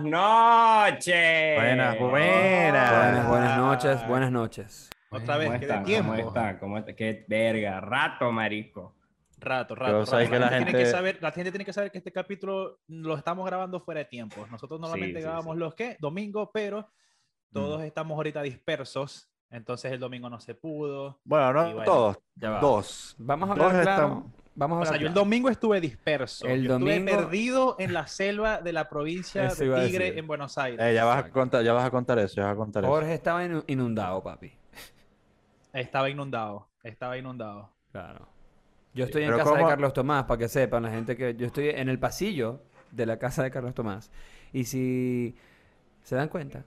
[0.00, 1.54] Buenas noches.
[1.58, 2.08] Buenas, buenas.
[3.20, 4.90] Buenas, buenas noches, buenas noches.
[5.10, 6.12] Otra ¿Cómo vez, que de tiempo.
[6.14, 6.58] ¿Cómo están?
[6.58, 6.94] ¿Cómo está?
[6.94, 8.94] Qué verga, rato, marico.
[9.36, 9.92] Rato, rato.
[9.92, 10.06] Rato.
[10.06, 12.78] sabes que la Tiene gente- que saber, la gente tiene que saber que este capítulo
[12.88, 14.46] lo estamos grabando fuera de tiempo.
[14.50, 15.60] Nosotros normalmente sí, grabamos sí.
[15.60, 16.88] los que domingo, pero
[17.52, 19.28] todos estamos ahorita dispersos.
[19.50, 21.20] Entonces el domingo no se pudo.
[21.24, 22.60] Bueno, no bueno, todos, ya va.
[22.60, 23.14] dos.
[23.18, 24.02] Vamos a Dos hablar claro.
[24.04, 26.46] estamos- Vamos a O sea, yo el domingo estuve disperso.
[26.46, 30.26] El Yo domingo- estuve perdido en la selva de la provincia Eso de Tigre en
[30.26, 30.78] Buenos Aires.
[30.84, 32.92] Eh, ya vas a contar, ya vas a contar eso, ya vas a contar eso.
[32.92, 34.52] Jorge estaba inu- inundado, papi.
[35.72, 36.68] Estaba inundado.
[36.82, 37.70] Estaba inundado.
[37.92, 38.28] Claro.
[38.94, 39.64] Yo estoy en Pero casa de.
[39.64, 43.18] Carlos Tomás, para que sepan la gente que yo estoy en el pasillo de la
[43.18, 44.10] casa de Carlos Tomás.
[44.52, 45.34] Y si
[46.02, 46.62] se dan cuenta,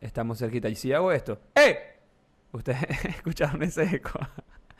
[0.00, 0.70] estamos cerquita.
[0.70, 1.98] Y si hago esto, ¡eh!
[2.52, 4.18] Ustedes escucharon ese eco.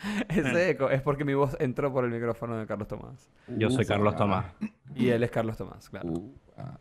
[0.28, 3.30] Ese eco es porque mi voz entró por el micrófono de Carlos Tomás.
[3.48, 4.46] Yo soy Carlos Tomás.
[4.94, 6.08] Y él es Carlos Tomás, claro.
[6.10, 6.78] Uh, ah.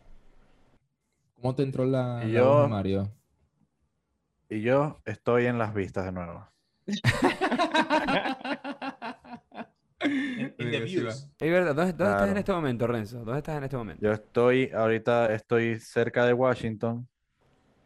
[1.40, 3.10] ¿Cómo te entró la, Y la yo- voz, Mario?
[4.48, 6.46] Y yo estoy en las vistas de nuevo.
[10.04, 11.30] In, the views.
[11.38, 13.24] Es verdad, ¿dónde, dónde estás en este momento, Renzo?
[13.24, 14.02] ¿Dónde estás en este momento?
[14.04, 17.08] Yo estoy, ahorita estoy cerca de Washington.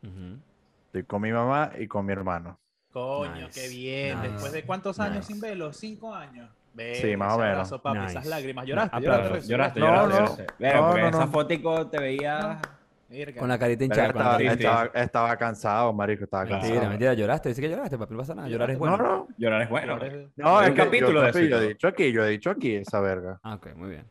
[0.03, 0.39] Ujú.
[0.87, 2.59] Estoy con mi mamá y con mi hermano.
[3.01, 4.17] Coño, Nice, qué bien.
[4.21, 5.33] nice, Después de cuántos años nice.
[5.35, 5.71] sin verlo?
[5.75, 6.51] ¿Cinco años?
[6.95, 7.53] Sí, más o menos.
[7.53, 8.65] abrazo, papi, esas lágrimas.
[8.67, 9.01] ¿Lloraste?
[9.03, 9.49] ¿Lloraste?
[9.49, 10.19] Lloraste, No, lloraste, no.
[10.19, 10.47] lloraste.
[11.03, 12.59] No, esa fotico te veía...
[13.39, 14.07] Con la carita hinchada.
[14.09, 16.63] estaba, estaba- estaba cansado, marico, estaba cansado.
[16.71, 17.51] Mentira, mentira, lloraste.
[17.51, 18.49] Dice que lloraste, papi, no pasa nada.
[18.49, 18.97] Llorar es bueno.
[18.97, 19.29] No, no.
[19.37, 19.99] Llorar es bueno.
[20.37, 22.77] No, es que capítulo yo, de papi, yo he dicho aquí, yo he dicho aquí
[22.77, 23.39] esa verga.
[23.43, 24.05] Ah, ok, muy bien.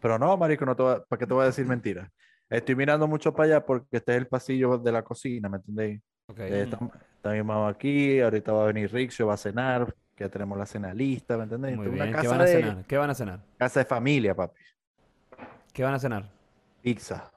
[0.00, 2.08] Pero no, marico, no te ¿para qué te voy a decir mentiras?
[2.48, 6.00] Estoy mirando mucho para allá porque este es el pasillo de la cocina, ¿me entendéis?
[6.28, 6.38] Ok.
[6.38, 6.78] Eh, está,
[7.22, 10.58] está mi mamá aquí, ahorita va a venir Rixio, va a cenar, que ya tenemos
[10.58, 11.76] la cena lista, ¿me entendéis?
[11.76, 12.16] Muy es una bien.
[12.16, 12.84] ¿Qué casa van a de, cenar?
[12.84, 13.40] ¿Qué van a cenar?
[13.58, 14.60] casa de familia, papi.
[15.72, 16.28] ¿Qué van a cenar?
[16.82, 17.30] Pizza.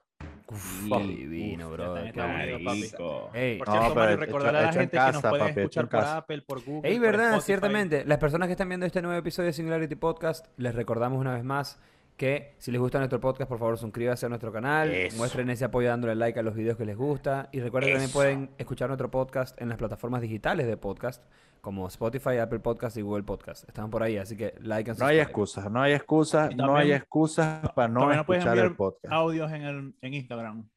[0.48, 1.94] Uf, divino, bro.
[1.96, 3.30] Qué.
[3.34, 5.60] Ey, Por No, cierto, Mario, hecho- recordarle a la gente que nos casa, pueden papi,
[5.60, 6.18] escuchar por casa.
[6.18, 8.06] Apple, por Google, Ey, verdad, ciertamente.
[8.06, 11.44] Las personas que están viendo este nuevo episodio de Singularity Podcast, les recordamos una vez
[11.44, 11.80] más
[12.18, 15.18] que si les gusta nuestro podcast, por favor, suscríbanse a nuestro canal, Eso.
[15.18, 18.12] muestren ese apoyo dándole like a los videos que les gusta y recuerden que también
[18.14, 21.22] pueden escuchar nuestro podcast en las plataformas digitales de podcast
[21.60, 23.68] como Spotify, Apple Podcast y Google Podcast.
[23.68, 26.94] Están por ahí, así que like and No hay excusas, no hay excusas, no hay
[26.94, 29.12] excusas para no escuchar el podcast.
[29.12, 30.70] audios en, el, en Instagram.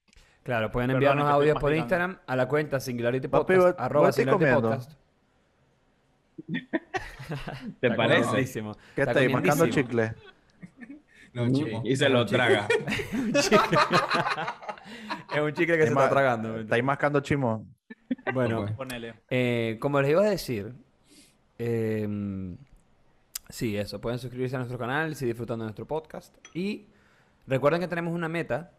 [0.42, 1.74] Claro, pueden enviarnos audios por.
[1.74, 4.70] Instagram a la cuenta Singularity Papi, Podcast, arroba Singularity comiendo.
[4.70, 4.92] Podcast.
[7.80, 8.62] ¿Te parece?
[8.94, 9.28] ¿Qué Está está ahí?
[9.28, 10.14] Mascando chicle.
[11.46, 11.82] No, chimo.
[11.84, 12.66] Y se lo traga.
[15.34, 16.58] Es un chicle que se Está tragando.
[16.60, 17.74] Está ahí mascando chimón.
[18.32, 18.66] Bueno.
[18.76, 19.14] Ponele.
[19.28, 20.72] eh, como les iba a decir,
[21.58, 22.56] eh,
[23.48, 26.34] sí, eso, pueden suscribirse a nuestro canal si disfrutan de nuestro podcast.
[26.54, 26.86] Y
[27.46, 28.72] recuerden que tenemos una meta.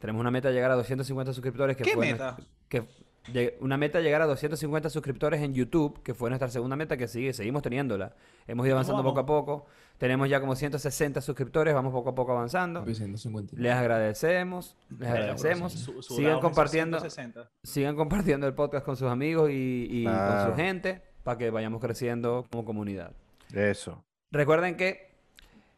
[0.00, 1.76] Tenemos una meta de llegar a 250 suscriptores.
[1.76, 2.32] Que ¿Qué fue meta?
[2.32, 2.84] nuestra- que
[3.60, 7.06] una meta de llegar a 250 suscriptores en YouTube, que fue nuestra segunda meta, que
[7.08, 8.14] sigue, seguimos teniéndola.
[8.46, 9.66] Hemos ido avanzando poco a poco.
[9.98, 12.80] Tenemos ya como 160 suscriptores, vamos poco a poco avanzando.
[12.80, 13.54] Papi, 150.
[13.56, 15.72] Les agradecemos, les agradecemos.
[15.72, 17.48] su- su- Sigan compartiendo, 160.
[17.62, 21.80] sigan compartiendo el podcast con sus amigos y, y con su gente para que vayamos
[21.80, 23.12] creciendo como comunidad.
[23.54, 24.02] Eso.
[24.32, 25.12] Recuerden que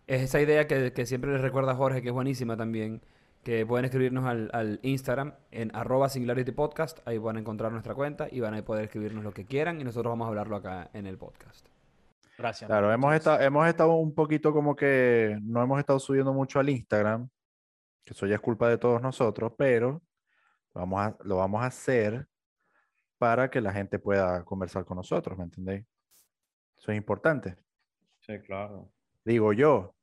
[0.07, 3.03] es esa idea que, que siempre les recuerda Jorge, que es buenísima también,
[3.45, 7.95] que pueden escribirnos al, al Instagram en arroba Singularity Podcast, ahí van a encontrar nuestra
[7.95, 10.91] cuenta y van a poder escribirnos lo que quieran y nosotros vamos a hablarlo acá
[10.95, 11.69] en el podcast.
[12.39, 12.67] Gracias.
[12.67, 16.71] Claro, hemos estado, hemos estado un poquito como que no hemos estado subiendo mucho al
[16.71, 17.29] Instagram,
[18.03, 20.03] que eso ya es culpa de todos nosotros, pero
[20.73, 22.27] vamos a, lo vamos a hacer
[23.19, 25.85] para que la gente pueda conversar con nosotros, ¿me entendéis?
[26.77, 27.57] Eso es importante.
[28.21, 28.91] Sí, claro.
[29.25, 29.95] Digo yo,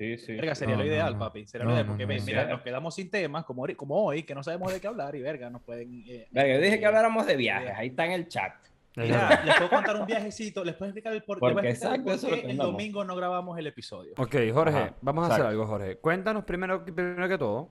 [0.00, 0.32] Sí, sí.
[0.32, 1.18] Verga, sería No, lo ideal, no.
[1.18, 1.46] papi.
[1.46, 2.24] Sería No, lo ideal, porque no, ve, no.
[2.24, 2.50] mira, Sí.
[2.50, 3.66] nos quedamos sin temas, como,
[4.02, 6.02] hoy, que no sabemos de qué hablar y verga, nos pueden...
[6.08, 7.72] eh, Verga, yo dije eh, que habláramos de viajes.
[7.76, 8.54] Ahí está en el chat.
[8.96, 12.40] Mira, les puedo contar un viajecito, les puedo explicar el por, Porque explicar exacto, por
[12.40, 14.14] qué el domingo no grabamos el episodio.
[14.16, 15.96] Ok, Jorge, Ajá, vamos a hacer algo, Jorge.
[15.98, 17.68] Cuéntanos primero, primero que todo,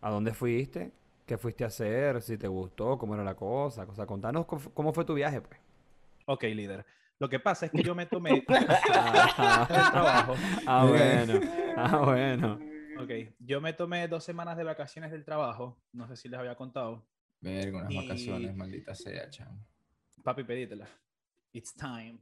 [0.00, 0.92] ¿a dónde fuiste?
[1.26, 2.22] ¿Qué fuiste a hacer?
[2.22, 2.96] ¿Si te gustó?
[2.96, 3.84] ¿Cómo era la cosa?
[3.86, 5.60] O sea, contanos cómo, cómo fue tu viaje, pues.
[6.24, 6.84] Ok, líder.
[7.20, 10.34] Lo que pasa es que yo me tomé el trabajo.
[10.66, 11.40] Ah, bueno.
[11.76, 12.60] Ah, bueno.
[13.00, 15.80] Ok, yo me tomé dos semanas de vacaciones del trabajo.
[15.92, 17.06] No sé si les había contado.
[17.40, 19.64] Verga, unas Y- vacaciones, maldita sea, chamo.
[20.22, 20.86] Papi, pedítela.
[21.52, 22.18] It's time.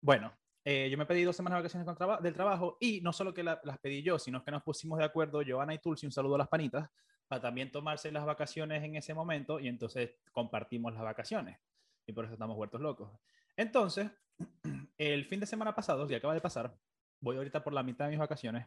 [0.00, 0.32] Bueno,
[0.64, 3.34] eh, yo me pedí dos semanas de vacaciones con traba- del trabajo y no solo
[3.34, 6.12] que la- las pedí yo, sino que nos pusimos de acuerdo, Joana y Tulsi, un
[6.12, 6.88] saludo a las panitas,
[7.28, 11.58] para también tomarse las vacaciones en ese momento y entonces compartimos las vacaciones.
[12.06, 13.10] Y por eso estamos huertos locos.
[13.56, 14.10] Entonces,
[14.98, 16.78] el fin de semana pasado, que acaba de pasar,
[17.20, 18.66] voy ahorita por la mitad de mis vacaciones,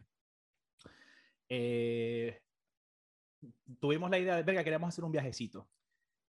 [1.48, 2.40] eh,
[3.80, 5.70] tuvimos la idea de, verga, queríamos hacer un viajecito.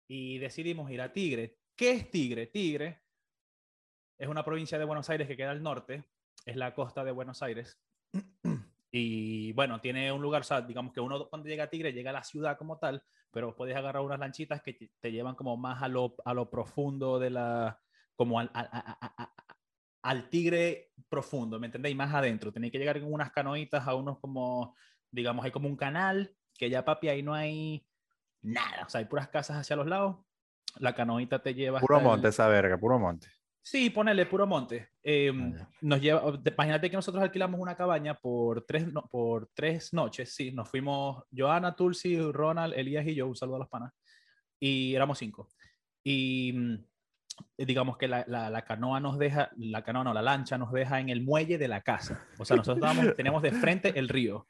[0.07, 1.59] Y decidimos ir a Tigre.
[1.75, 2.47] ¿Qué es Tigre?
[2.47, 3.01] Tigre
[4.17, 6.05] es una provincia de Buenos Aires que queda al norte,
[6.45, 7.79] es la costa de Buenos Aires.
[8.93, 12.09] Y bueno, tiene un lugar, o sea, digamos que uno cuando llega a Tigre llega
[12.09, 13.01] a la ciudad como tal,
[13.31, 17.17] pero puedes agarrar unas lanchitas que te- llevan como más a lo, a lo profundo
[17.17, 17.81] de la,
[18.21, 19.33] como al, a- a- a- a-
[20.03, 21.95] al Tigre profundo, ¿me entendéis?
[21.95, 22.51] Más adentro.
[22.51, 24.75] Tenéis que llegar en unas canoitas a unos como,
[25.09, 27.83] digamos, hay como un canal, que ya papi, ahí no hay
[28.43, 30.17] nada, o sea, hay puras casas hacia los lados.
[30.77, 33.27] La canoita te lleva Puro hasta el- monte esa verga, puro monte.
[33.63, 34.89] Sí, ponele puro monte.
[35.03, 35.31] Eh,
[35.81, 40.33] nos lleva, imagínate que nosotros alquilamos una cabaña por tres, no- por tres noches.
[40.35, 43.27] Sí, nos fuimos Joana, Tulsi, Ronald, Elías y yo.
[43.27, 43.91] Un saludo a los panas.
[44.59, 45.47] Y éramos cinco.
[46.03, 46.75] Y mm,
[47.57, 50.99] digamos que la, la, la canoa nos deja, la canoa no, la lancha nos deja
[50.99, 52.25] en el muelle de la casa.
[52.37, 54.47] O sea, nosotros estábamos- teníamos de frente el río.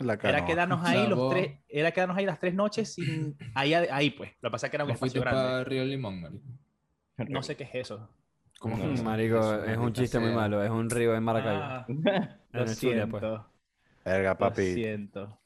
[0.00, 4.10] La Era quedarnos ahí los tres, era quedarnos ahí las tres noches sin, ahí, ahí
[4.10, 4.32] pues.
[4.40, 5.52] Lo que pasa es que era un ¿No fuiste espacio grande.
[5.52, 6.44] para Río Limón, marico?
[7.28, 8.10] No sé qué es eso.
[8.58, 9.04] ¿Cómo que no Mm?
[9.04, 10.62] Marico, Eso, es un chiste muy malo.
[10.64, 11.62] Es un río en Maracaibo.
[11.62, 11.86] Ah,
[12.52, 12.76] lo pues.
[12.78, 13.46] siento.
[14.04, 14.74] Verga, Lo papi.
[14.74, 15.38] siento.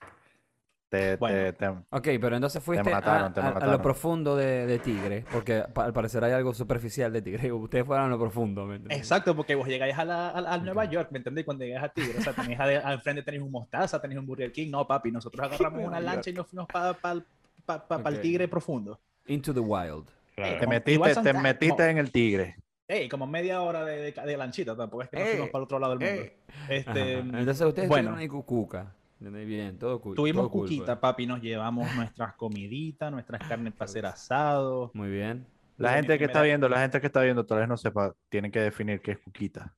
[0.90, 1.36] Te, Bueno.
[1.36, 4.78] te- te- Ok, pero entonces fuiste mataron, a, te a- a lo profundo de, de
[4.78, 7.52] Tigre, porque pa- al parecer hay algo superficial de Tigre.
[7.52, 8.96] Ustedes fueron a lo profundo, ¿me entiendes?
[8.98, 11.44] Exacto, porque vos llegáis a, la, a, a Nueva York, ¿me entendéis?
[11.44, 14.50] Cuando llegáis a Tigre, o sea, tenéis al frente tenéis un Mostaza, tenéis un Burger
[14.50, 14.70] King.
[14.70, 18.06] No, papi, nosotros agarramos una lancha y nos fuimos para Ok.
[18.06, 18.98] el Tigre profundo.
[19.26, 20.06] Into the wild.
[20.34, 20.52] Claro.
[20.52, 22.56] te como- metiste, te metiste como- en el tigre.
[22.86, 25.64] Ey, como media hora de, de, de lanchita, tampoco es que nos fuimos para el
[25.64, 26.32] otro lado del mundo.
[26.70, 27.18] Este.
[27.18, 28.14] Entonces ustedes bueno.
[28.16, 28.94] ahí cucuca.
[29.20, 29.46] ¿Entendés?
[29.46, 30.16] Bien, todo cool.
[30.16, 30.98] tuvimos todo cool, cuquita, pues.
[30.98, 34.90] papi, nos llevamos nuestras comiditas, nuestras carnes para hacer asado.
[34.94, 35.46] Muy bien.
[35.76, 38.50] La gente que está viendo, la gente que está viendo, tal vez no sepa, tienen
[38.50, 39.74] que definir qué es cuquita.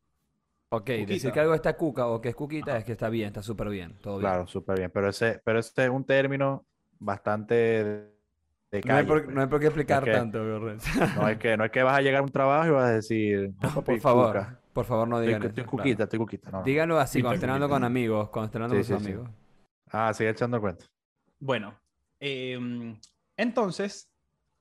[0.73, 3.43] Ok, decir que algo está cuca o que es cuquita es que está bien, está
[3.43, 4.31] súper bien, todo bien.
[4.31, 4.91] Claro, súper bien.
[4.95, 6.65] Pero ese, pero ese es un término
[7.01, 9.35] bastante de, de No hay, calle, por, pues.
[9.35, 10.39] no hay por qué explicar que- tanto.
[10.39, 12.93] No es que no es que vas a llegar a un trabajo y vas a
[12.93, 14.60] decir, "No, papi, por favor, cuca.
[14.73, 16.05] Por favor no digan estoy eso, cuquita, claro.
[16.05, 16.51] estoy cuquita.
[16.51, 16.63] No.
[16.63, 19.13] Díganlo así, hablando con amigos, hablando Sí, con sus sí, sí.
[19.13, 19.31] amigos.
[19.91, 20.87] Ah, sigue echando cuenta.
[21.39, 21.79] Bueno,
[22.21, 22.99] em,
[23.37, 24.11] entonces,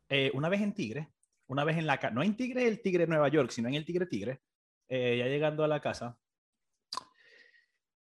[0.09, 1.09] eh, una vez en Tigre,
[1.47, 3.75] una vez en la casa, no en Tigre, el Tigre de Nueva York, sino en
[3.75, 4.41] el Tigre Tigre,
[4.87, 6.17] eh, ya llegando a la casa,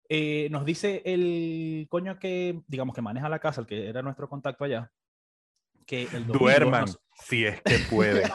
[0.10, 4.28] eh, nos dice el coño que, digamos, que maneja la casa, el que era nuestro
[4.28, 4.92] contacto allá,
[5.86, 8.24] que el domingo Duerman, nos- si es que puede.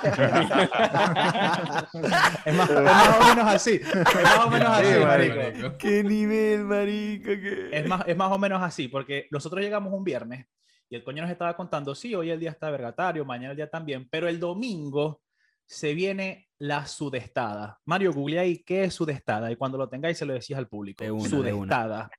[2.44, 5.37] es, más, es más o menos así, es más o menos así, Sí, marico.
[5.37, 5.79] marico.
[5.79, 7.27] ¿Qué nivel, marico?
[7.27, 7.69] ¿Qué?
[7.73, 10.47] Es más, es más o menos así, porque nosotros llegamos un viernes
[10.88, 13.69] y el coño nos estaba contando, sí, hoy el día está vergatario, mañana el día
[13.69, 15.23] también, pero el domingo
[15.67, 17.81] se viene la sudestada.
[17.85, 21.03] Mario, googlea ahí qué es sudestada y cuando lo tengáis se lo decís al público.
[21.03, 22.11] De una, de sudestada.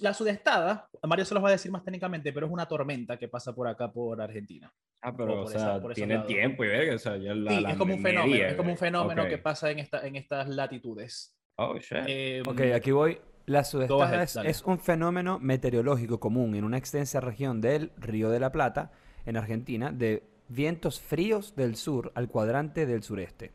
[0.00, 3.28] La sudestada, Mario se los va a decir más técnicamente, pero es una tormenta que
[3.28, 4.72] pasa por acá, por Argentina.
[5.00, 7.34] Ah, pero, o por sea, esa- por esos tiene tiempo y verga, o sea, ya
[7.34, 8.90] la, Sí, la es como un media, fenómeno, es como un güey.
[8.90, 11.36] fenómeno que pasa en, esta, en estas latitudes.
[11.56, 11.98] Oh, shit.
[12.08, 13.20] Eh, Ok, aquí voy.
[13.46, 14.50] La sudestada ahead, es, dale.
[14.50, 18.90] es un fenómeno meteorológico común en una extensa región del Río de la Plata,
[19.24, 23.52] en Argentina, de vientos fríos del sur al cuadrante del sureste.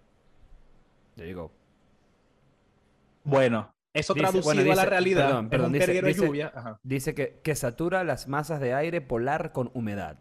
[1.18, 1.52] There you go.
[3.26, 6.26] Bueno, eso Dice- traducido bueno, a la realidad perdón, perdón, es un dice- de dice-
[6.26, 6.52] lluvia.
[6.56, 6.80] Ajá.
[6.84, 10.18] Dice que, que satura las masas de aire polar con humedad.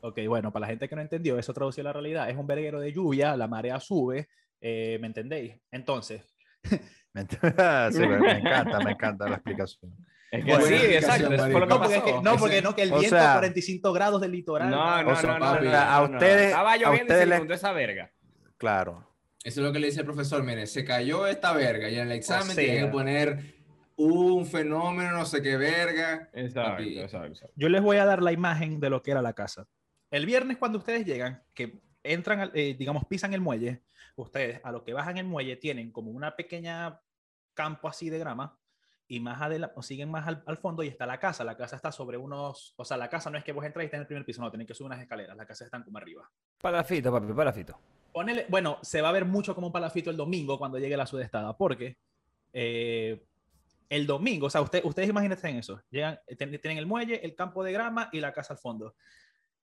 [0.00, 2.30] Ok, bueno, para la gente que no entendió, eso traducido a la realidad.
[2.30, 4.28] Es un verguero de lluvia, la marea sube,
[4.60, 5.54] eh, ¿me entendéis?
[5.70, 6.22] Entonces,
[7.12, 7.22] ¿Me
[7.92, 9.92] Sí, encanta, me encanta la explicación.
[10.30, 12.22] Es que Bueno, sí, exacto, lo que no, porque, es que, pasó.
[12.22, 14.70] no, porque no, que el O viento sea- a 45 grados del litoral.
[14.70, 17.72] No, no, O no, no, no, a ustedes- Estaba a lloviendo y ustedes se esa
[17.72, 18.12] verga.
[18.58, 19.05] Claro.
[19.46, 20.42] Eso es lo que le dice el profesor.
[20.42, 22.64] Mire, se cayó esta verga y en el examen sea.
[22.64, 23.54] tiene que poner
[23.94, 26.28] un fenómeno, no sé qué verga.
[26.32, 27.26] Exacto, exacto.
[27.28, 27.54] exacto.
[27.54, 29.68] Yo les voy a dar la imagen de lo que era la casa.
[30.10, 33.84] El viernes cuando ustedes llegan, que entran, eh, digamos, pisan el muelle,
[34.16, 37.00] ustedes a lo que bajan el muelle tienen como una pequeña
[37.54, 38.58] campo así de grama
[39.06, 41.44] y más adelante, o siguen más al, al fondo y está la casa.
[41.44, 43.86] La casa está sobre unos, o sea, la casa no es que vos entráis y
[43.86, 45.98] está en el primer piso, no, tenéis que subir unas escaleras, las casas están como
[45.98, 46.28] arriba.
[46.60, 47.78] Palafito, papi, palafito.
[48.16, 51.04] Ponele, bueno, se va a ver mucho como un palafito el domingo cuando llegue la
[51.04, 51.98] sudestada, porque
[52.50, 53.22] eh,
[53.90, 57.22] el domingo, o sea, usted, ustedes imagínense en eso, llegan, eh, ten- tienen el muelle,
[57.22, 58.94] el campo de grama y la casa al fondo.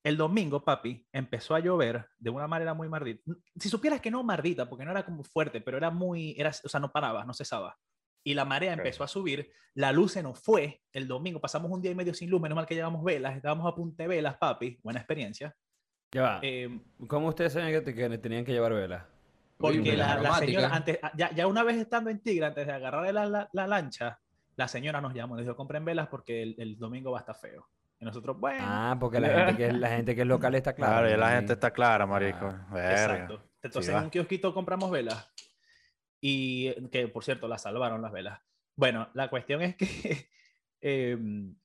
[0.03, 3.24] El domingo, papi, empezó a llover de una manera muy mardita.
[3.60, 6.69] Si supieras que no mardita, porque no era como fuerte, pero era muy, era, o
[6.69, 7.75] sea, no paraba, no cesaba.
[8.24, 11.81] Y la marea empezó a subir, la luz se nos fue el domingo, pasamos un
[11.81, 14.38] día y medio sin luz, menos mal que llevamos velas, estábamos a punta de velas,
[14.38, 15.55] papi, buena experiencia.
[16.13, 16.39] Ya va.
[16.41, 19.03] Eh, ¿Cómo ustedes saben que, que tenían que llevar velas?
[19.58, 23.13] Porque la, la señora, antes, ya, ya una vez estando en Tigre, antes de agarrar
[23.13, 24.20] la, la, la lancha,
[24.55, 27.36] la señora nos llamó, nos dijo, compren velas porque el, el domingo va a estar
[27.36, 27.67] feo.
[28.00, 30.74] Y nosotros, bueno, Ah, porque la gente que es, la gente que es local está
[30.74, 30.93] clara.
[30.93, 32.53] Claro, ya la gente está clara, marico.
[32.70, 33.43] Ah, exacto.
[33.62, 34.00] Entonces va.
[34.00, 35.32] en un kiosquito compramos velas.
[36.20, 38.41] Y eh, que, por cierto, la salvaron las velas.
[38.75, 40.29] Bueno, la cuestión es que,
[40.82, 41.55] em,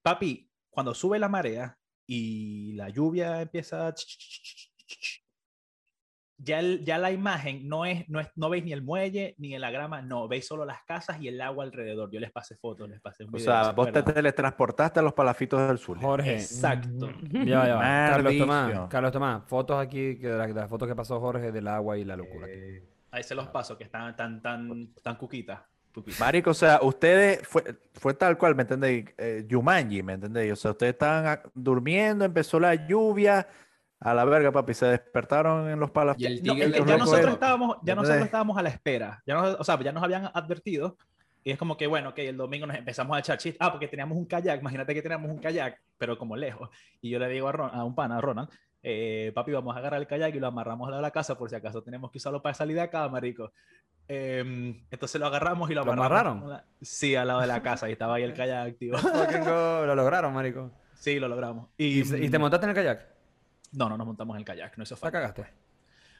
[0.00, 3.94] papi, cuando sube la marea y la lluvia empieza a...
[6.44, 9.56] Ya, el- ya la imagen no es, no es, no veis ni el muelle ni
[9.58, 12.10] la grama, no, veis solo las casas y el agua alrededor.
[12.10, 15.12] Yo les pasé fotos, les pasé un O sea, ¿se vos te teletransportaste a los
[15.12, 15.98] palafitos del sur.
[16.00, 16.34] Jorge.
[16.34, 17.12] Exacto.
[17.30, 17.80] Ya va, ya va.
[18.10, 18.88] Carlos Tomás.
[18.88, 21.96] Carlos Tomás, fotos aquí que de, la- de las fotos que pasó Jorge del agua
[21.96, 22.48] y la locura.
[22.50, 25.60] Eh, ahí se los paso, que están tan, tan, tan cuquitas.
[26.18, 27.62] Marico, o sea, ustedes fue,
[27.94, 29.06] fue tal cual, ¿me entendéis?
[29.18, 30.52] Eh, Yumanji, ¿me entendéis?
[30.52, 33.46] O sea, ustedes estaban durmiendo, empezó la lluvia,
[34.00, 37.76] a la verga, papi, se despertaron en los Y el No, le ya nosotros estábamos,
[37.82, 39.22] ya nosotros estábamos a la espera.
[39.24, 40.96] Ya nos- o sea, ya nos habían advertido.
[41.44, 43.58] Y es como que, bueno, que el domingo nos empezamos a echar chistes.
[43.60, 44.60] Ah, porque teníamos un kayak.
[44.60, 46.68] Imagínate que teníamos un kayak, pero como lejos.
[47.00, 48.48] Y yo le digo a, Ron- a un pana, a Ronald,
[48.82, 51.54] eh, papi, vamos a agarrar el kayak y lo amarramos a la casa por si
[51.56, 53.52] acaso tenemos que usarlo para salir de acá, marico.
[54.08, 56.48] Em, entonces lo agarramos y lo ¿Lo amarraron?
[56.48, 57.88] la- Sí, al lado de la casa.
[57.88, 58.98] Y estaba ahí el kayak activo.
[59.86, 60.70] Lo lograron, marico.
[60.94, 61.68] sí, lo logramos.
[61.78, 63.08] ¿Y, y te montaste en el kayak?
[63.72, 64.76] No, no nos montamos en el kayak.
[64.76, 65.18] No hizo ¿La falta.
[65.18, 65.46] cagaste?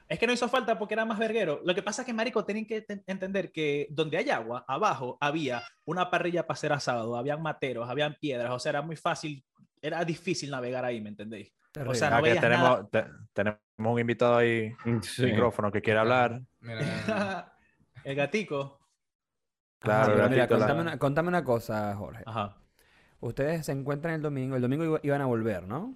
[0.08, 1.60] Es que no hizo falta porque era más verguero.
[1.64, 5.16] Lo que pasa es que, marico, tienen que te- entender que donde hay agua, abajo
[5.20, 9.42] había una parrilla para hacer asado, habían materos, habían piedras, o sea, era muy fácil,
[9.80, 11.52] era difícil navegar ahí, ¿me entendéis?
[11.70, 11.98] Terrible.
[11.98, 15.24] sea, no Ah, que tenemos, te- tenemos un invitado ahí, Sí.
[15.24, 16.42] micrófono, que quiere hablar.
[16.60, 16.78] Mira,
[18.04, 18.78] el gatico.
[19.78, 22.22] Claro, Ajá, pero el mira, gatito la- contame, una, contame una cosa, Jorge.
[22.26, 22.56] Ajá.
[23.20, 24.56] Ustedes se encuentran el domingo.
[24.56, 25.94] El domingo iba- iban a volver, ¿no?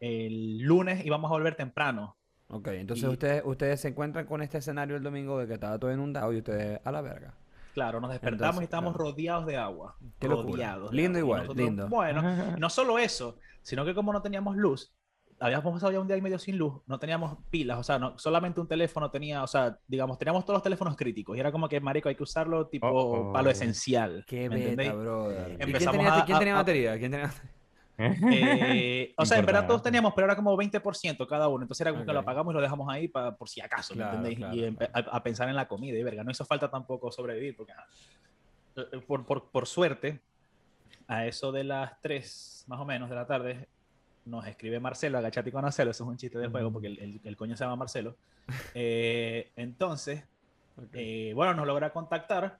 [0.00, 2.16] El lunes íbamos a volver temprano.
[2.48, 5.78] Ok, entonces Y- ustedes, ustedes se encuentran con este escenario el domingo de que estaba
[5.78, 7.34] todo inundado y ustedes a la verga.
[7.74, 9.10] Claro, nos despertamos Entonces, y estábamos claro.
[9.10, 9.96] rodeados de agua.
[10.18, 11.26] Qué rodeados de Lindo agua.
[11.26, 11.88] Igual, nosotros- lindo.
[11.88, 12.22] Bueno,
[12.58, 14.92] no solo eso, sino que como no teníamos luz,
[15.40, 18.18] habíamos pasado ya un día y medio sin luz, no teníamos pilas, o sea, no,
[18.18, 21.68] solamente un teléfono tenía, o sea, digamos, teníamos todos los teléfonos críticos y era como
[21.68, 23.32] que, marico, hay que usarlo tipo Oh, oh.
[23.32, 24.24] para lo esencial.
[24.26, 25.52] Qué ¿me beta, brother.
[25.66, 26.98] ¿Y quién tenía, a- quién tenía a- batería?
[26.98, 27.32] ¿Quién tenía
[28.32, 31.90] Eh, o sea, en verdad todos teníamos, pero era como 20% cada uno, entonces era
[31.92, 34.38] como que lo apagamos y lo dejamos ahí pa- por si acaso, ¿me Claro, entendéis?
[34.38, 37.10] claro, y empe- a, a pensar en la comida y verga, no hizo falta tampoco
[37.10, 37.86] sobrevivir, porque ajá.
[38.76, 40.20] Eh, por, por, por suerte,
[41.08, 43.68] a eso de las 3 más o menos de la tarde,
[44.26, 47.20] nos escribe Marcelo, agachate con Marcelo, eso es un chiste del juego, porque el, el-
[47.24, 48.16] el coño se llama Marcelo.
[48.74, 50.24] Eh, entonces,
[50.92, 52.58] eh, bueno, nos logra contactar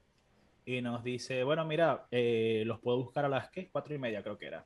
[0.64, 3.68] y nos dice, bueno, mira, eh, los puedo buscar a las, ¿qué?
[3.70, 4.64] Cuatro y media creo que era.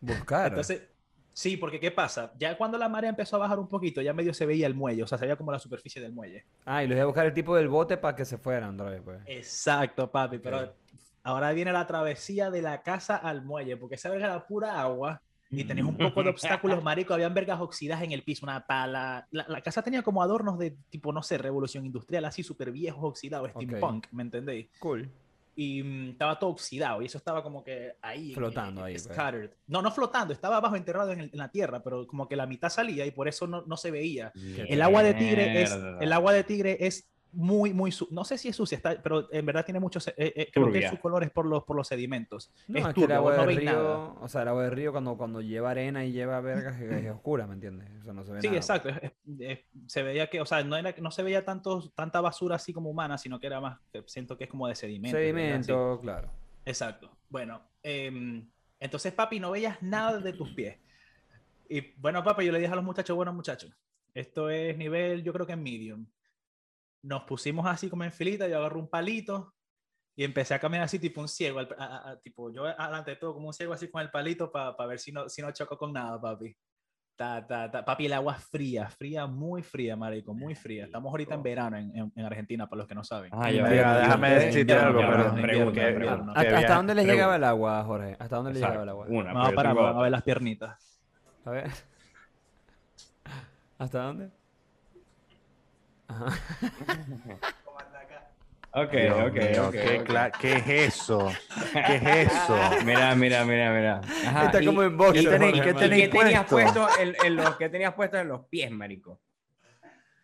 [0.00, 0.48] Buscar.
[0.48, 0.82] Entonces,
[1.32, 2.32] sí, porque ¿qué pasa?
[2.38, 5.02] Ya cuando la marea empezó a bajar un poquito, ya medio se veía el muelle,
[5.02, 6.44] o sea, se veía como la superficie del muelle.
[6.64, 9.00] Ah, y los iba a buscar el tipo del bote para que se fueran otra
[9.02, 9.20] pues.
[9.26, 10.74] Exacto, papi, pero
[11.22, 15.22] ahora viene la travesía de la casa al muelle, porque esa verga era pura agua
[15.50, 19.26] y tenías un poco de obstáculos, marico, habían vergas oxidadas en el piso, una pala.
[19.30, 23.02] La, la casa tenía como adornos de tipo, no sé, revolución industrial, así súper viejos,
[23.02, 24.68] oxidados, steampunk, ¿me entendéis?
[24.78, 25.10] Cool.
[25.56, 29.04] y mm, estaba todo oxidado y eso estaba como que ahí Flotando eh, ahí, pues.
[29.04, 29.50] scattered.
[29.66, 32.46] no no flotando estaba abajo enterrado en, el- en la tierra pero como que la
[32.46, 36.12] mitad salía y por eso no, no se veía el agua de tigre es el
[36.12, 39.64] agua de tigre es muy muy no sé si es sucia está, pero en verdad
[39.64, 42.78] tiene muchos eh, eh, creo que su color es por los por los sedimentos No,
[42.80, 43.98] es es, que el agua no del río, nada.
[44.20, 47.10] o sea, el agua del río cuando, cuando lleva arena y lleva vergas es, es
[47.12, 47.88] oscura, ¿me entiendes?
[48.00, 48.58] O sea, no se ve Sí, nada.
[48.58, 48.88] exacto.
[48.88, 52.20] es- es- es- se veía que, o sea, no, era, no se veía tanto, tanta
[52.20, 55.16] basura así como humana, sino que era más, que siento que es como de sedimento.
[55.16, 56.30] Sedimento, claro.
[56.64, 57.10] Exacto.
[57.28, 58.48] Bueno, em,
[58.80, 60.76] entonces, papi, no veías nada de tus pies.
[61.68, 63.72] Y bueno, papi, yo le dije a los muchachos, bueno, muchachos,
[64.14, 66.06] esto es nivel, yo creo que en medium.
[67.02, 69.54] Nos pusimos así como en filita, yo agarré un palito
[70.16, 73.12] y empecé a caminar así tipo un ciego, al- a- a- a- tipo yo adelante
[73.12, 75.50] de todo como un ciego así con el palito para ver si no, si no
[75.52, 76.54] choco con nada, papi.
[77.16, 77.84] Ta, ta, ta.
[77.84, 80.86] Papi, el agua fría, fría, muy fría, marico, muy fría.
[80.86, 83.30] Estamos ahorita en verano en, en- en Argentina, para los que no saben.
[83.34, 88.16] Ah, Mira, ya, déjame decirte algo, pero- pregunta, ¿Hasta, dónde les llegaba el agua, Jorge?
[88.18, 89.06] ¿Hasta dónde les llegaba el agua?
[89.08, 91.00] Una, Vamos a pero yo parar, tengo vamos a ver las piernitas.
[91.44, 91.70] A ver.
[93.78, 94.30] ¿Hasta dónde?
[98.72, 99.72] Ok, Dios ok, mío, ok.
[99.72, 100.06] ¿qué, ok.
[100.08, 101.32] cla- ¿Qué es eso?
[101.72, 102.56] ¿Qué es eso?
[102.84, 104.00] Mira, mira, mira, mira.
[104.28, 106.86] Ajá, Está y- como en boxer, ¿Y, Jorge, tenéis- ¿qué y tenéis qué tenías puesto?
[107.00, 109.20] en, en los que tenías puesto en los pies, marico?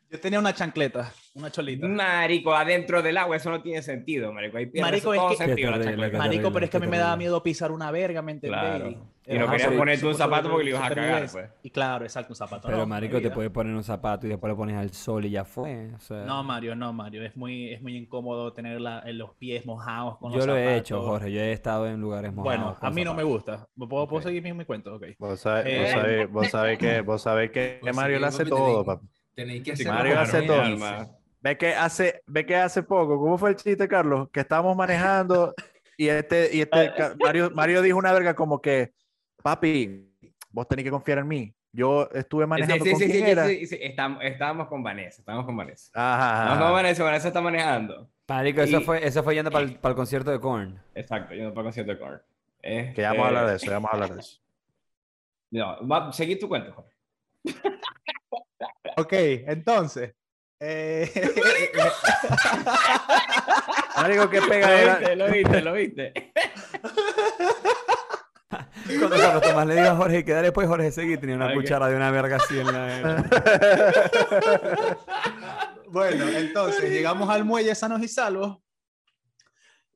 [0.09, 1.87] Yo tenía una chancleta, una cholita.
[1.89, 4.57] Marico, adentro del agua, eso no tiene sentido, marico.
[4.59, 6.19] Ahí Marico, es todo que- sentido la chancleta.
[6.19, 8.63] Marico, pero es que a mí me daba miedo pisar una verga, ¿me entendéis?
[8.63, 8.89] Claro.
[9.29, 11.51] Y no querías ponerte un zapato porque le ibas a cagar, pues.
[11.65, 12.69] Y claro, exacto, un zapato.
[12.69, 15.31] Pero no, marico, te puedes poner un zapato y después lo pones al sol y
[15.31, 15.91] ya fue.
[15.93, 17.25] o sea, No, Mario, no, Mario.
[17.25, 20.57] Es muy, es muy incómodo tener la- en los pies mojados con yo los lo
[20.57, 20.81] he zapatos.
[20.81, 21.33] hecho, Jorge.
[21.33, 22.57] Yo he estado en lugares mojados.
[22.59, 23.33] Bueno, a mí no me zapatos.
[23.67, 23.69] gusta.
[24.07, 24.95] ¿Puedo, seguir mi, mi cuento?
[24.95, 25.07] Ok.
[25.19, 26.27] Vos sabés, Eh.
[26.79, 29.09] que, vos sabés que Mario lo hace todo, papi.
[29.37, 30.63] Tenéis que hacer Mario hace todo.
[31.43, 34.29] Ve que hace, ve que hace poco, ¿cómo fue el chiste, Carlos?
[34.33, 35.55] Que estábamos manejando
[35.97, 36.91] y este, y este
[37.21, 38.93] Mario, Mario dijo una verga como que,
[39.43, 40.11] papi,
[40.51, 41.55] vos tenés que confiar en mí.
[41.71, 43.47] Yo estuve manejando sí, con sí, quién sí, era.
[43.47, 45.91] sí, sí, estábamos, estábamos con Vanessa, estábamos con Vanessa.
[45.93, 46.73] Ajá, Estábamos con.
[46.73, 48.11] Vanessa, Vanessa está manejando.
[48.29, 50.81] Marico, eso fue, eso fue yendo para el, concierto de Korn.
[50.95, 52.23] Exacto, yo no para el concierto de Korn.
[52.63, 54.41] Eh, Que ya vamos a hablar eh, de eso, ya vamos a hablar de eso.
[55.49, 56.97] No, va, seguí tu cuento, Jorge.
[58.97, 60.15] Ok, entonces.
[60.61, 61.11] eh,
[63.97, 66.33] Marico, qué Lo pega viste, lo viste, lo viste.
[68.99, 71.55] Cuando Carlos Tomás le dijo a Jorge que dale pues Jorge seguí, tenía una Ok.
[71.55, 73.25] cuchara de una verga así en la...
[75.89, 78.59] bueno, entonces llegamos al muelle sanos y salvos.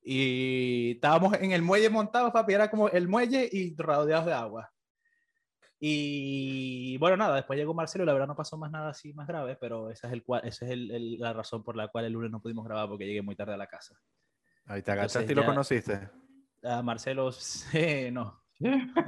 [0.02, 2.54] Y estábamos en el muelle montados, papi.
[2.54, 4.72] Era como el muelle y rodeados de agua.
[5.82, 8.04] Y bueno, nada, después llegó Marcelo.
[8.04, 10.70] La verdad no pasó más nada así más grave, pero esa es, el, esa es
[10.70, 13.34] el- el- la razón por la cual el lunes no pudimos grabar porque llegué muy
[13.34, 13.94] tarde a la casa.
[14.66, 16.10] Ahí te agachaste Entonces y lo ya- conociste.
[16.62, 18.42] A Marcelo, sí, no.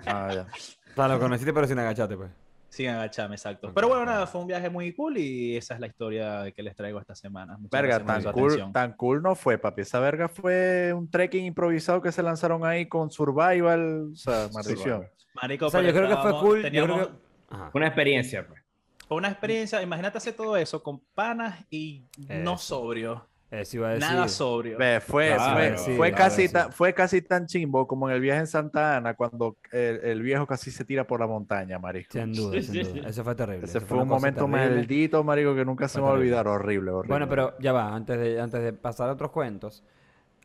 [0.07, 0.47] Ah, ya.
[0.93, 2.31] O sea, lo conociste pero sin agacharte pues.
[2.69, 3.69] Sin agacharme, exacto.
[3.69, 6.63] Ok, Pero bueno, nada, fue un viaje muy cool y esa es la historia que
[6.63, 7.57] les traigo esta semana.
[7.59, 9.83] Muchas Verga, tan cool, tan cool no fue, papi.
[9.83, 15.07] Esa verga fue un trekking improvisado que se lanzaron ahí con Survival, o sea, maldición.
[15.35, 16.57] Marico, O sea, yo creo que fue cool.
[16.59, 17.23] Yo teníamos- creo que...
[17.51, 17.71] Ajá.
[17.75, 18.63] Una experiencia, pues.
[19.09, 23.29] Fue una experiencia, imagínate hacer todo eso con panas y no sobrio.
[23.51, 24.09] Eso iba a decir.
[24.09, 24.79] Nada sobrio.
[25.03, 26.53] Fue, Claro, fue, sí, fue claro, casi sí.
[26.55, 30.23] tan, fue casi tan chimbo como en el viaje en Santa Ana cuando el, el
[30.23, 32.13] viejo casi se tira por la montaña, marico.
[32.13, 33.07] Sin duda, sin duda.
[33.11, 33.67] Eso fue terrible.
[33.67, 34.77] Ese eso fue un momento terrible.
[34.77, 36.49] maldito, marico, que nunca se me va a olvidar.
[36.49, 37.13] Horrible, horrible.
[37.13, 39.85] Bueno, pero ya va, antes de, antes de pasar a otros cuentos,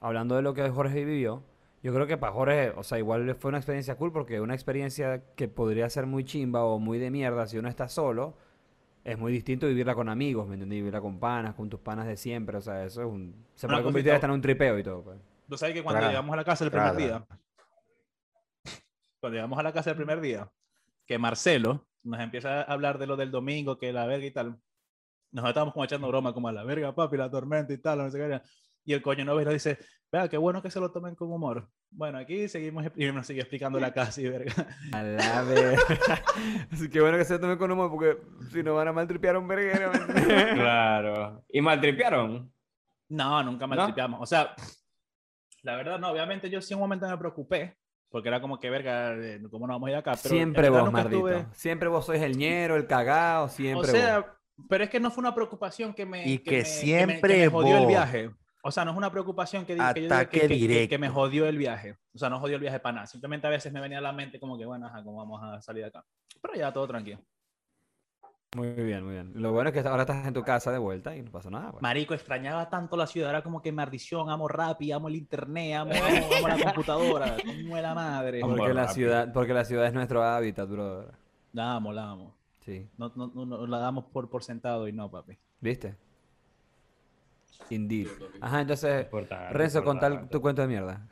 [0.01, 1.41] hablando de lo que Jorge vivió,
[1.87, 5.23] yo creo que para Jorge, o sea, igual fue una experiencia cool porque una experiencia
[5.35, 8.35] que podría ser muy chimba o muy de mierda si uno está solo,
[9.05, 10.75] es muy distinto vivirla con amigos, ¿me entendí?
[10.75, 13.47] Vivirla con panas, con tus panas de siempre, o sea, eso es un...
[13.55, 15.17] Se Una puede convertir hasta en un tripeo y todo, pues.
[15.47, 16.11] Tú sabes que cuando Traga.
[16.11, 17.05] llegamos a la casa el primer Traga.
[17.05, 17.25] día,
[19.21, 20.51] cuando llegamos a la casa el primer día,
[21.05, 24.59] que Marcelo nos empieza a hablar de lo del domingo, que la verga y tal,
[25.31, 28.11] nos estábamos como echando broma, como a la verga, papi, la tormenta y tal, no
[28.11, 28.41] sé qué.
[28.83, 29.77] Y el coño no ve y nos dice,
[30.11, 31.69] vea, qué bueno que se lo tomen con humor.
[31.89, 34.53] Bueno, aquí seguimos y nos sigue explicando la casa y verga.
[34.93, 35.79] A la vez.
[36.71, 38.17] Así que bueno que se tome con humor porque
[38.51, 39.91] si no van a maltripear a un verguero.
[39.91, 40.53] ¿me?
[40.55, 41.43] Claro.
[41.49, 42.51] ¿Y maltripearon?
[43.09, 43.75] No, nunca ¿No?
[43.75, 44.19] maltripeamos.
[44.21, 44.53] O sea,
[45.63, 47.77] la verdad, no, obviamente yo sí en un momento me preocupé,
[48.09, 50.11] porque era como que, verga, eh, ¿cómo no vamos a ir acá?
[50.21, 51.29] Pero siempre vos, nunca maldito.
[51.29, 54.29] estuve- Siempre vos sois el ñero, el cagao, siempre O sea, vos.
[54.69, 56.27] pero es que no fue una preocupación que me.
[56.27, 57.87] Y que me- me- siempre que me jodió el vos.
[57.87, 58.29] viaje.
[58.67, 61.97] O sea, no es una preocupación que, que yo que, que- me jodió el viaje.
[62.13, 63.07] O sea, no jodió el viaje para nada.
[63.07, 65.61] Simplemente a veces me venía a la mente como que, bueno, ajá, ¿cómo vamos a
[65.61, 66.03] salir de acá?
[66.41, 67.19] Pero ya todo tranquilo.
[68.57, 69.31] Muy bien, muy bien.
[69.35, 71.71] Lo bueno es que ahora estás en tu casa de vuelta y no pasa nada.
[71.71, 71.81] pues.
[71.81, 73.29] Marico, extrañaba tanto la ciudad.
[73.29, 77.37] Era como que maldición, amo Rappi, amo el internet, amo, amo, amo la computadora.
[77.45, 78.41] Coño de la madre.
[78.41, 81.13] Porque la ciudad, porque la ciudad es nuestro hábitat, brother.
[81.53, 82.35] La amo, la amo.
[82.65, 82.85] Sí.
[82.97, 85.37] No, no, no, no, la damos por, por sentado y no, papi.
[85.61, 85.95] ¿Viste?
[87.69, 88.07] Indeed.
[88.41, 90.31] Ajá, entonces, Importante, Renzo, con tal importante.
[90.31, 91.01] tu cuento de mierda.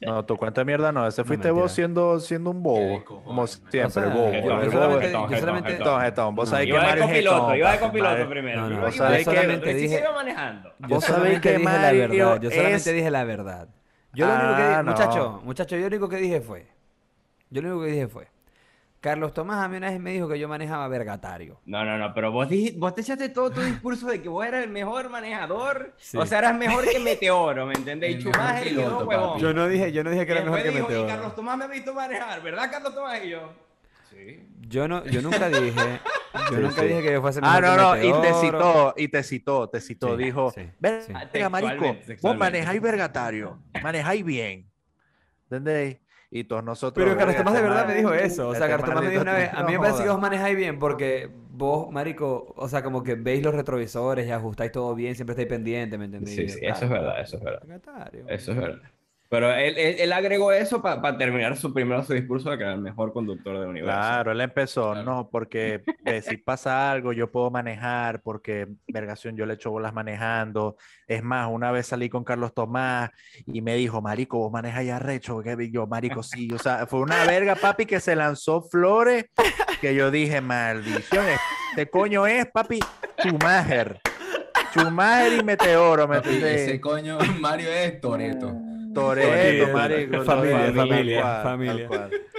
[0.00, 1.04] No, tu cuenta de mierda no.
[1.08, 1.74] Ese No, fuiste vos mentira.
[1.74, 3.04] siendo, siendo un bobo.
[3.04, 4.30] Como siempre, O sea, el bobo.
[4.30, 6.34] yo- el yo bobo solamente- yo solamente- jetón, Jetón, jetón.
[6.36, 8.60] Vos No, sabés que Iba de copiloto, iba de copiloto primero.
[8.60, 10.04] No, no, vos sabés yo que- solamente dije- dije...
[10.14, 10.68] manejando.
[10.78, 12.40] Yo Vos sabés solamente que dije la Mario verdad.
[12.40, 13.68] Yo solamente dije la verdad.
[14.12, 14.90] Yo lo único que dije, Ah, no.
[14.92, 16.66] muchacho, muchacho, yo lo único que dije fue,
[17.50, 18.28] yo lo único que dije fue,
[19.02, 21.60] Carlos Tomás a mí una vez me dijo que yo manejaba vergatario.
[21.66, 24.46] No, no, no, pero vos, dijiste, vos te echaste todo tu discurso de que vos
[24.46, 25.92] eras el mejor manejador.
[25.98, 26.16] Sí.
[26.16, 28.10] O sea, eras mejor que Meteoro, ¿me entendés?
[28.10, 29.40] Y El quedó huevón.
[29.40, 31.04] Yo no dije, yo no dije que era mejor que dijo, Meteoro.
[31.04, 33.24] Y Carlos Tomás me ha visto manejar, ¿verdad, Carlos Tomás?
[33.24, 33.52] Y yo,
[34.08, 34.48] sí.
[34.68, 36.00] Yo no, yo nunca dije,
[36.50, 36.86] yo Sí, nunca sí.
[36.86, 39.68] dije que yo fuese Ah, mejor no, que no, y te citó, y te citó,
[39.68, 41.12] te citó, Sí, dijo, sí, "Ver- sí.
[41.32, 44.70] venga, marico, vos manejáis vergatario, manejáis bien,
[45.50, 45.98] ¿entendéis?
[46.34, 47.04] Y todos nosotros...
[47.04, 48.48] Pero Carlos Tomás de verdad me dijo eso.
[48.48, 50.12] O sea, Carlos Tomás me dijo una vez, a mí me parece que joda".
[50.14, 54.72] vos manejáis bien porque vos, marico, o sea, como que veis los retrovisores y ajustáis
[54.72, 56.34] todo bien, siempre estáis pendientes, ¿me entendés?
[56.34, 57.62] Sí, sí, eso es verdad, eso es verdad.
[58.28, 58.90] Eso es verdad.
[59.32, 62.74] Pero él, él, él agregó eso para terminar su primero su discurso de que era
[62.74, 63.98] el mejor conductor del universo.
[63.98, 65.10] Claro, él empezó, Claro.
[65.10, 69.94] no, porque eh, si pasa algo yo puedo manejar, porque vergación yo le echo bolas
[69.94, 70.76] manejando.
[71.06, 73.08] Es más, una vez salí con Carlos Tomás
[73.46, 77.24] y me dijo, marico, vos manejas ya recho, yo, marico, sí, o sea, fue una
[77.24, 79.24] verga, papi, que se lanzó flores,
[79.80, 81.24] que yo dije, maldición,
[81.70, 82.80] este coño es, papi,
[83.18, 83.98] Schumacher.
[84.72, 88.71] Schumacher y Meteoro, ¿me Papi, ese coño Mario es Toreto.
[88.94, 90.22] Toreto, marico.
[90.24, 91.88] familia, familia, familia.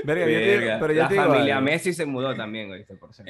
[0.04, 1.66] Verga, yo te digo- Verga, pero yo la te digo familia algo.
[1.66, 2.96] Messi se mudó también, ¿oíste?
[2.96, 3.24] Por si.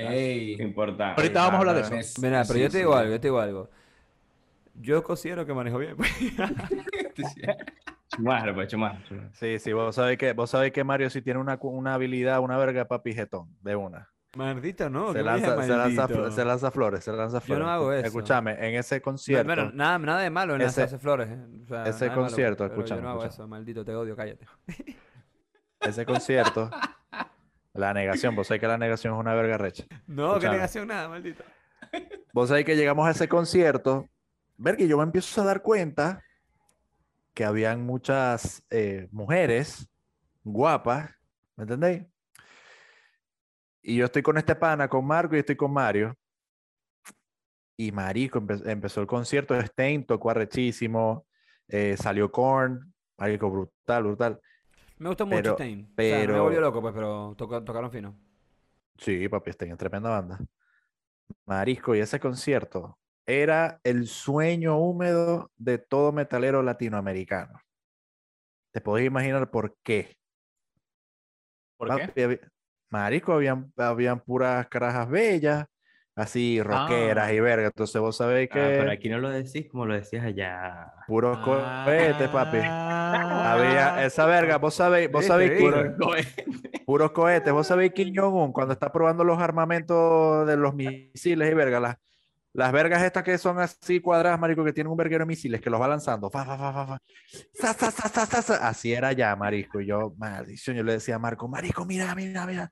[0.60, 1.22] Importante.
[1.22, 1.92] Ahorita vamos a hablar de eso.
[1.94, 2.78] Messi, Mira, pero sí, yo te sí.
[2.80, 3.70] digo algo, yo te digo algo.
[4.76, 5.96] Yo considero que manejo bien.
[5.96, 6.10] pues.
[8.16, 9.30] Schumacher, pues, Schumacher, Schumacher.
[9.34, 12.58] Sí, sí, vos sabés que, vos sabés que Mario sí tiene una, una habilidad, una
[12.58, 14.10] verga papi jetón, de una.
[14.36, 15.14] Maldito, no.
[15.14, 16.08] se, lanza, se, lanza, maldito.
[16.28, 17.68] fl- se lanza flores, se lanza Yo no flores.
[17.68, 18.08] hago eso.
[18.08, 21.30] Escúchame, en ese No, concierto, bueno, nada, nada de malo en ese- lanzarse flores.
[21.30, 21.38] eh.
[21.64, 23.34] O sea, ese malo, concierto, escúchame, Yo no hago escúchame.
[23.44, 24.46] eso, maldito, te odio, cállate.
[25.82, 26.70] ese concierto,
[27.74, 29.86] la negación, vos sabés que la negación es una verga recha.
[30.08, 31.44] No, que negación nada, maldito.
[32.34, 34.10] Vos sabés que llegamos a ese concierto,
[34.58, 36.24] ver que yo me empiezo a dar cuenta
[37.36, 39.88] que habían muchas eh, mujeres
[40.44, 41.12] guapas,
[41.56, 42.04] ¿me entendéis?
[43.84, 46.16] Y yo estoy con este pana, con Marco y estoy con Mario.
[47.78, 51.28] Y Marico empe- empezó el concierto, Stein tocó arrechísimo,
[51.68, 54.42] eh, salió Korn, Marico, brutal, brutal.
[55.00, 55.82] Me gusta mucho Pero- Stein.
[55.98, 58.18] O sea, no me pero- volvió loco, pues, pero toca- tocaron fino.
[58.98, 60.40] Sí, papi, Stein es tremenda banda.
[61.46, 67.60] Marisco, y ese concierto era el sueño húmedo de todo metalero latinoamericano.
[68.72, 70.16] Te podés imaginar por qué.
[71.78, 72.08] ¿Por qué?
[72.08, 72.40] Papi, habí-
[72.94, 75.66] Marico, habían, habían puras carajas bellas,
[76.16, 77.34] así rockeras Ah.
[77.34, 77.66] y verga.
[77.68, 80.94] Entonces vos sabéis Ah, que pero aquí no lo decís como lo decías allá.
[81.08, 82.60] puros cohetes, papi.
[82.62, 83.54] Ah.
[83.54, 85.96] Había esa verga, vos sabéis, vos sabéis viste.
[86.76, 91.52] que puros cohetes, vos sabéis Kim Jong-un cuando está probando los armamentos de los misiles
[91.52, 91.96] y verga, las,
[92.54, 95.70] las vergas estas que son así cuadradas, marico, que tienen un verguero de misiles que
[95.70, 96.98] los va lanzando, fa, fa, fa, fa, fa.
[97.54, 98.68] Sa, sa, sa, sa, sa, sa.
[98.68, 102.46] así era ya, marico, y yo, maldición, yo le decía a Marco, marico, mira, mira,
[102.46, 102.72] mira,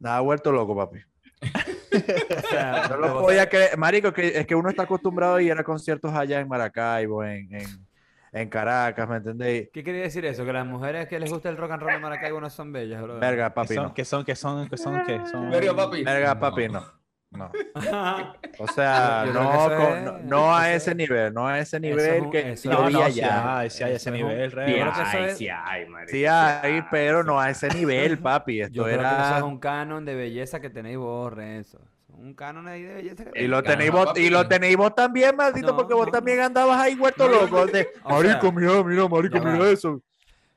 [0.00, 0.98] nada, vuelto loco, papi.
[1.90, 5.52] O sea, No lo podía creer, marico, que es que uno está acostumbrado a ir
[5.52, 7.86] a conciertos allá en Maracaibo, en, en,
[8.32, 9.70] en Caracas, ¿me entendéis?
[9.72, 10.44] ¿Qué quería decir eso?
[10.44, 13.00] Que las mujeres que les gusta el rock and roll de Maracaibo no son bellas,
[13.02, 13.18] bro.
[13.18, 13.94] Verga, ¿Qué papi, son, no.
[13.94, 14.24] ¿Qué son?
[14.24, 14.68] ¿Qué son?
[14.68, 15.02] ¿Qué son?
[15.06, 15.50] ¿Qué son?
[15.50, 16.02] Verga, papi.
[16.04, 16.40] Verga, No.
[16.40, 16.97] papi, no.
[17.30, 17.50] No.
[18.60, 21.34] O sea, Yo no, que eso con- es- no, no a eso ese es- nivel,
[21.34, 23.58] no a ese es nivel un- que eso yo es- No, vi allá.
[23.58, 24.64] hay, sí hay ese Eso nivel, Sí, eso
[25.04, 28.56] hay, hay, hay, pero no a ese nivel, papi.
[28.58, 29.36] Yo Esto creo que eso era...
[29.38, 31.80] es un canon de belleza que tenéis vos, Renzo.
[32.08, 34.92] Un canon ahí de belleza que Y lo Canon, tenéis vos, y lo tenéis vos
[34.94, 37.66] también, maldito, No, porque vos no, también andabas ahí vuelto loco.
[37.66, 40.02] de, marico, mira, mira, marico, mira eso.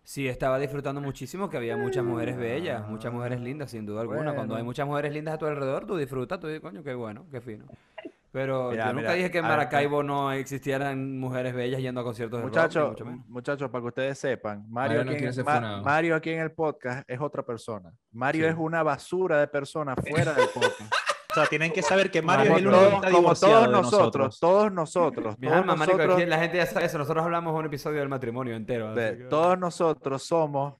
[0.04, 4.34] Sí, estaba disfrutando muchísimo que había muchas mujeres bellas, muchas mujeres lindas, sin duda alguna.
[4.34, 7.26] Cuando hay muchas mujeres lindas a tu alrededor, tú disfrutas, tú dices, coño, qué bueno,
[7.32, 7.66] qué fino.
[8.32, 12.00] Pero Mira, yo nunca mira, dije que en ver, Maracaibo no existieran mujeres bellas yendo
[12.00, 13.28] a conciertos de rock, Muchachos, mucho menos.
[13.28, 15.84] muchachos, para que ustedes sepan, Mario, Mario no aquí, en, quiere ser Ma- funado.
[15.84, 17.92] Mario aquí en el podcast es otra persona.
[18.14, 18.52] Mario Sí.
[18.52, 20.94] es una basura de persona fuera del podcast.
[21.32, 23.20] O sea, tienen que saber que Mario como, es el único que todos, está como
[23.22, 26.66] divorciado todos de nosotros, todos nosotros, Mi todos alma, marico, nosotros, aquí la gente ya
[26.66, 26.98] sabe eso.
[26.98, 28.94] Nosotros hablamos un episodio del matrimonio entero.
[28.94, 30.74] de- así que- todos nosotros somos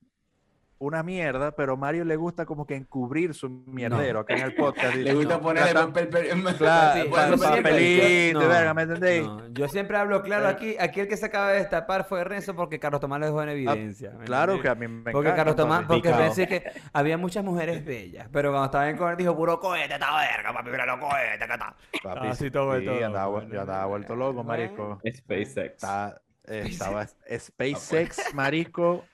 [0.82, 4.96] una mierda, pero Mario le gusta como que encubrir su mierdero acá en el podcast.
[4.96, 6.08] Le gusta No, ponerle papel.
[6.10, 9.24] pe- Claro, Sí, pa- yo siempre- papelito, yo- verga, ¿me entendéis?
[9.24, 10.52] no, yo siempre hablo claro Eh.
[10.52, 10.76] aquí.
[10.80, 13.50] Aquí el que se acaba de destapar fue Renzo porque Carlos Tomás lo dejó en
[13.50, 14.10] evidencia.
[14.10, 16.24] ¿me Ah, Claro que a mí me Porque Carlos Tomás, porque Picado.
[16.24, 16.64] pensé que
[16.94, 20.52] había muchas mujeres bellas, pero cuando estaba en con él dijo puro cohete, esta verga,
[20.52, 21.76] papi, mira los cohetes, que está.
[22.02, 24.48] Papi, Así todo sí, andaba, vu- bueno, yo andaba vuelto loco, bueno.
[24.48, 25.00] marisco.
[25.08, 25.74] SpaceX.
[25.76, 27.06] Está- eh, Estaba
[27.40, 29.06] SpaceX, marisco.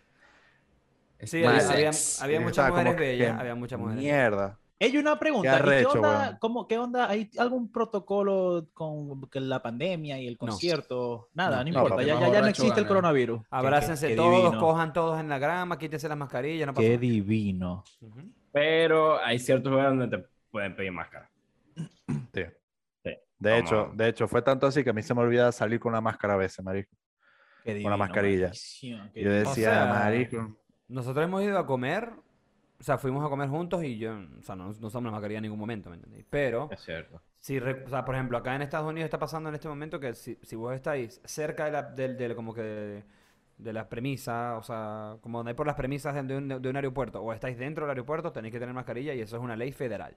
[1.23, 4.03] Sí, había, había O muchas mujeres bellas, había muchas mujeres.
[4.03, 4.59] Mierda.
[4.79, 5.47] Ey, una pregunta.
[5.47, 6.37] ¿y arrecho, ¿Qué onda, weón.
[6.39, 7.09] cómo- qué onda?
[7.09, 11.29] ¿Hay algún protocolo con la pandemia y el concierto?
[11.33, 11.95] Nada, no, No, importa.
[11.95, 12.87] papi, ya, ya, ya no existe el gana.
[12.87, 13.41] coronavirus.
[13.49, 14.59] Abrácense todos, divino.
[14.59, 16.99] cojan todos en la grama, quítense las mascarillas, no pasa Qué nada.
[17.01, 17.83] divino.
[18.51, 21.29] Pero hay ciertos lugares donde te pueden pedir máscara.
[22.33, 22.43] Sí.
[23.03, 23.11] Sí.
[23.39, 25.79] De Vamos hecho, de hecho, fue tanto así que a mí se me olvidaba salir
[25.79, 26.95] con una máscara a veces, marisco.
[27.63, 28.51] Qué Con la mascarilla.
[28.51, 30.55] yo decía, sea, marisco.
[30.87, 32.11] Nosotros hemos ido a comer,
[32.79, 35.39] o sea, fuimos a comer juntos y yo, o sea, no, no usamos la mascarilla
[35.39, 36.25] en ningún momento, ¿me entendéis?
[36.29, 37.21] Pero, Es cierto.
[37.39, 40.15] si, o sea, por ejemplo, acá en Estados Unidos está pasando en este momento que
[40.15, 43.05] si, si vos estáis cerca de la, del, del- como que de,
[43.57, 47.21] de las premisas, o sea, como hay por las premisas de, un, de un aeropuerto,
[47.21, 50.15] o estáis dentro del aeropuerto, tenéis que tener mascarilla y eso es una ley federal.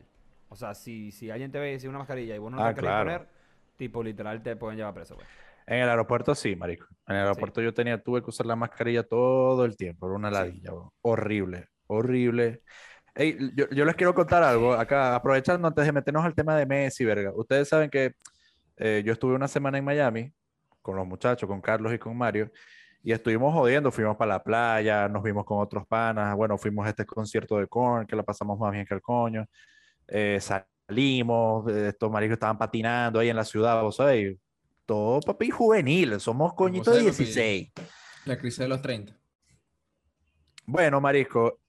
[0.49, 2.75] O sea, si, si alguien te ve sin una mascarilla y vos no Ah, la
[2.75, 2.95] querés claro.
[2.95, 3.29] poner,
[3.77, 5.29] tipo, literal, te pueden llevar preso, pues.
[5.67, 6.87] En el aeropuerto sí, marico.
[7.07, 10.07] En el aeropuerto yo tenía, tuve que usar la mascarilla todo el tiempo.
[10.07, 10.93] Era una ladilla, bro.
[11.03, 12.63] Horrible, horrible.
[13.15, 16.67] Ey, yo, yo les quiero contar algo acá, aprovechando antes de meternos al tema de
[16.67, 17.33] Messi, verga.
[17.35, 18.15] Ustedes saben que
[18.77, 20.33] eh, yo estuve una semana en Miami
[20.83, 22.51] con los muchachos, con Carlos y con Mario,
[23.03, 23.91] y estuvimos jodiendo.
[23.91, 26.35] Fuimos para la playa, nos vimos con otros panas.
[26.37, 29.47] Bueno, fuimos a este concierto de Korn, que la pasamos más bien que el coño.
[30.09, 34.37] Eh, salimos, estos maricos estaban patinando ahí en la ciudad, ¿vos sabés?
[34.91, 37.25] Todo papi juvenil, somos coñitos de sabes, papi.
[37.25, 37.73] 16.
[38.25, 39.17] La crisis de los 30.
[40.67, 41.61] Bueno, marisco,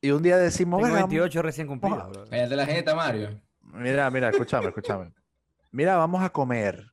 [0.00, 2.24] y un día decimos, Tengo "Venga, 28 recién cumplidos, bro.
[2.28, 3.40] Cállate la jeta, Mario.
[3.62, 5.12] Mira, mira, escúchame, escúchame.
[5.70, 6.84] Mira, vamos a comer.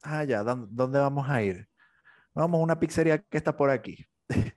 [0.00, 1.68] Ah, ya, ¿dó- ¿dónde vamos a ir?
[2.32, 4.06] Vamos a una pizzería que está por aquí.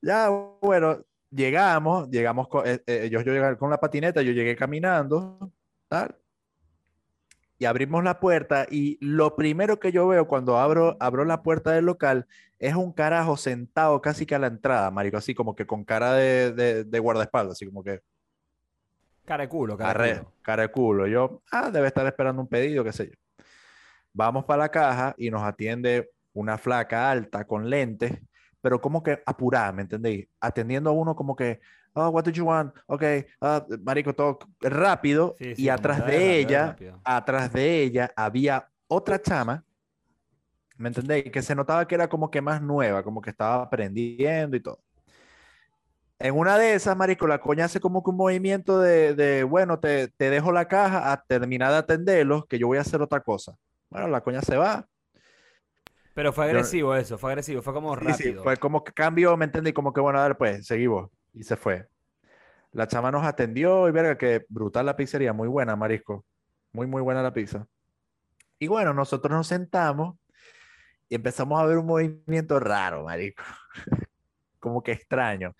[0.00, 0.30] Ya,
[0.62, 5.52] bueno, llegamos, llegamos con, eh, eh, yo, yo llegué con la patineta, yo llegué caminando,
[5.88, 6.16] tal.
[7.64, 11.70] Y abrimos la puerta y lo primero que yo veo cuando abro, abro la puerta
[11.70, 12.26] del local
[12.58, 16.12] es un carajo sentado casi que a la entrada, marico, así como que con cara
[16.12, 18.02] de, de, de guardaespaldas, así como que...
[19.24, 20.32] Cara de culo, cara de culo.
[20.42, 21.06] cara de culo.
[21.06, 23.44] Yo, ah, debe estar esperando un pedido, qué sé yo.
[24.12, 28.12] Vamos para la caja y nos atiende una flaca alta con lentes,
[28.60, 30.28] pero como que apurada, ¿me entendéis?
[30.38, 31.60] Atendiendo a uno como que,
[31.94, 32.74] oh, what do you want?
[32.86, 33.02] Ok,
[33.40, 35.34] ah, marico, todo rápido.
[35.38, 37.00] Sí, y sí, atrás de rápido, ella, rápido.
[37.04, 39.64] atrás de ella había otra chama,
[40.76, 41.30] ¿me entendéis?
[41.30, 44.80] Que se notaba que era como que más nueva, como que estaba aprendiendo y todo.
[46.18, 49.78] En una de esas, marico, la coña hace como que un movimiento de, de, bueno,
[49.80, 53.20] te, te dejo la caja a terminar de atenderlos, que yo voy a hacer otra
[53.20, 53.56] cosa.
[53.90, 54.86] Bueno, la coña se va.
[56.14, 58.42] Pero fue Yo- agresivo eso, fue agresivo, fue como Sí, sí, rápido.
[58.44, 59.72] fue como que cambio, ¿me entendí?
[59.72, 61.10] Como que bueno, a ver, pues, seguimos.
[61.34, 61.88] Y se fue.
[62.72, 66.24] La chama nos atendió y verga, que brutal la pizzería, muy buena, marisco.
[66.72, 67.66] Muy, muy buena la pizza.
[68.58, 70.16] Y bueno, nosotros nos sentamos
[71.08, 73.42] y empezamos a ver un movimiento raro, marico.
[74.58, 75.54] Como que extraño.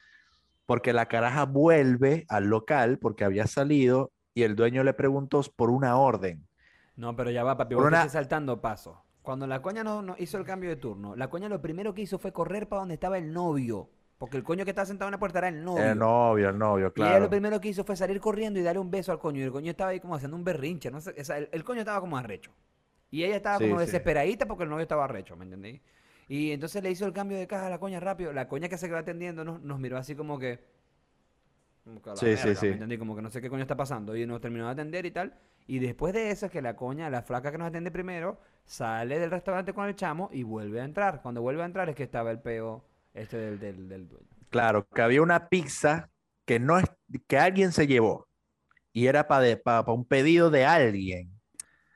[0.67, 5.71] Porque la caraja vuelve al local porque había salido y el dueño le preguntó por
[5.71, 6.49] una orden.
[6.97, 8.97] No, pero ya va, papi, vos una- estás saltando pasos.
[9.23, 12.03] Cuando la coña no, no hizo el cambio de turno, la coña lo primero que
[12.03, 13.91] hizo fue correr para donde estaba el novio.
[14.25, 15.93] Porque el coño que estaba sentado en la puerta era el novio.
[15.93, 17.21] El novio, el novio, Y ella claro.
[17.21, 19.41] lo primero que hizo fue salir corriendo y darle un beso al coño.
[19.41, 20.91] Y el coño estaba ahí como haciendo un berrinche.
[20.91, 22.53] No sé, o sea, el, el coño estaba como arrecho.
[23.11, 23.87] Y ella estaba Sí, como sí.
[23.87, 25.81] desesperadita porque el novio estaba arrecho, ¿me entendí?
[26.29, 28.33] Y entonces le hizo el cambio de caja a la coña rápido.
[28.33, 30.65] La coña que se quedó atendiendo nos, nos miró así como que.
[31.85, 32.67] como que a la Sí, sí.
[32.67, 32.99] ¿me entendí?
[32.99, 34.17] Como que no sé qué coño está pasando.
[34.17, 35.35] Y nos terminó de atender y tal.
[35.67, 39.19] Y después de eso es que la coña, la flaca que nos atiende primero, sale
[39.19, 41.21] del restaurante con el chamo y vuelve a entrar.
[41.23, 42.85] Cuando vuelve a entrar es que estaba el peo
[43.15, 44.27] este del, del, del dueño.
[44.51, 46.11] Claro, que había una pizza
[46.45, 46.85] que no es,
[47.27, 48.29] que alguien se llevó
[48.93, 51.31] y era para un pedido de alguien.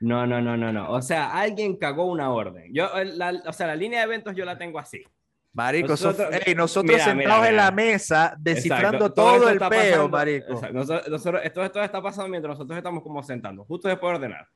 [0.01, 0.91] No, no, no, no, no.
[0.91, 2.73] O sea, alguien cagó una orden.
[2.73, 5.03] Yo, la- o sea, la línea de eventos yo la tengo así.
[5.51, 9.13] Marico, Nosotros- nosotros mira, mira, sentados en la mesa descifrando Exacto.
[9.13, 10.53] todo, el peo, pasando- marico.
[10.53, 10.73] exacto.
[10.73, 14.47] Nosotros, nosotros- esto, esto está pasando mientras nosotros estamos como sentando, justo después de ordenar.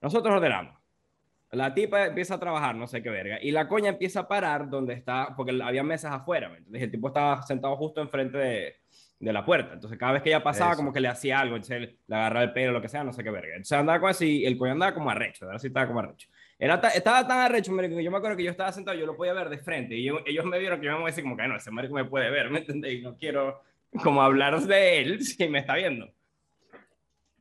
[0.00, 0.80] Nosotros ordenamos.
[1.52, 4.70] La tipa empieza a trabajar, no sé qué verga, y la coña empieza a parar
[4.70, 6.82] donde está, porque había mesas afuera, ¿me entiendes?
[6.84, 8.76] El tipo estaba sentado justo enfrente de,
[9.20, 9.74] de la puerta.
[9.74, 10.78] Entonces, cada vez que ella pasaba, Eso.
[10.78, 13.22] como que le hacía algo, entonces le agarraba el pelo, lo que sea, no sé
[13.22, 13.50] qué verga.
[13.50, 16.26] Entonces andaba como así, el coño andaba como arrecho, ahora sí estaba como arrecho.
[16.58, 19.04] Era ta- estaba tan arrecho, marico, que yo me acuerdo que yo estaba sentado, yo
[19.04, 21.10] lo podía ver de frente, y yo- ellos me vieron que yo me voy a
[21.10, 22.94] decir como que no, ese marico me puede ver, ¿me entiendes?
[22.94, 23.60] Y no quiero
[24.02, 26.10] como hablar de él si me está viendo.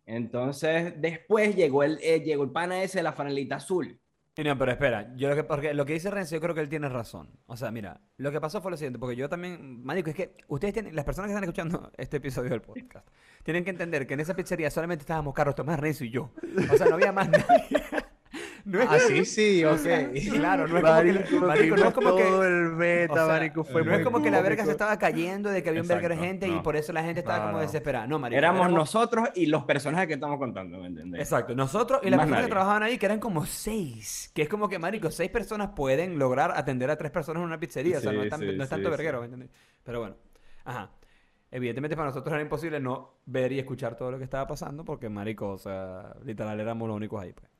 [0.05, 3.97] Entonces, después llegó el, eh, llegó el pana ese de la franelita azul.
[4.37, 6.69] No, pero espera, yo lo que, porque lo que dice Renzo, yo creo que él
[6.69, 7.29] tiene razón.
[7.47, 10.37] O sea, mira, lo que pasó fue lo siguiente, porque yo también, marico, es que
[10.47, 13.07] ustedes tienen, las personas que están escuchando este episodio del podcast,
[13.43, 16.31] tienen que entender que en esa pizzería solamente estábamos Carlos Tomás, Renzo y yo.
[16.71, 17.67] O sea, no había más nadie.
[18.65, 19.79] No es Ah, sí, sí, ok.
[20.31, 23.15] claro, no es como que, Marico, marico, no es como que, todo el beta, o
[23.15, 25.81] sea, marico, fue no es como que la verga se estaba cayendo de que había
[25.81, 28.07] un verga de gente y por eso la gente estaba No, como desesperada.
[28.07, 28.37] No, marico.
[28.37, 31.21] Éramos nosotros y los personajes que estamos contando, ¿me entiendes?
[31.21, 34.31] Exacto, nosotros y las personas que trabajaban ahí, que eran como seis.
[34.33, 37.59] Que es como que, marico, seis personas pueden lograr atender a tres personas en una
[37.59, 37.97] pizzería.
[37.97, 39.19] o sea, no es, tan- sí, no es tanto sí, verguero.
[39.19, 39.49] ¿me entiendes?
[39.83, 40.15] Pero bueno,
[40.65, 40.91] ajá.
[41.53, 45.09] Evidentemente para nosotros era imposible no ver y escuchar todo lo que estaba pasando porque,
[45.09, 47.50] marico, o sea, literal éramos los únicos ahí, pues.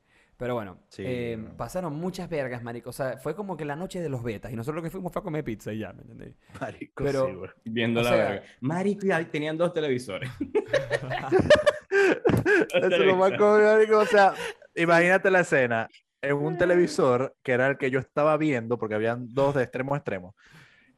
[0.41, 1.56] Pero bueno, Sí, eh, no.
[1.56, 2.89] pasaron muchas vergas, marico.
[2.89, 5.13] O sea, fue como que la noche de los betas y nosotros lo que fuimos
[5.13, 6.34] fue a comer pizza y ya, ¿me entendés?
[6.60, 7.62] Marico, Pero- sí.
[7.65, 8.43] Viendo la sea- verga.
[8.62, 10.32] Marico, y tenían dos televisores.
[12.73, 14.34] Eso es lo más cómico, marico, O sea,
[14.75, 15.88] imagínate la escena
[16.23, 19.93] en un televisor que era el que yo estaba viendo, porque habían dos de extremo
[19.93, 20.36] a extremo.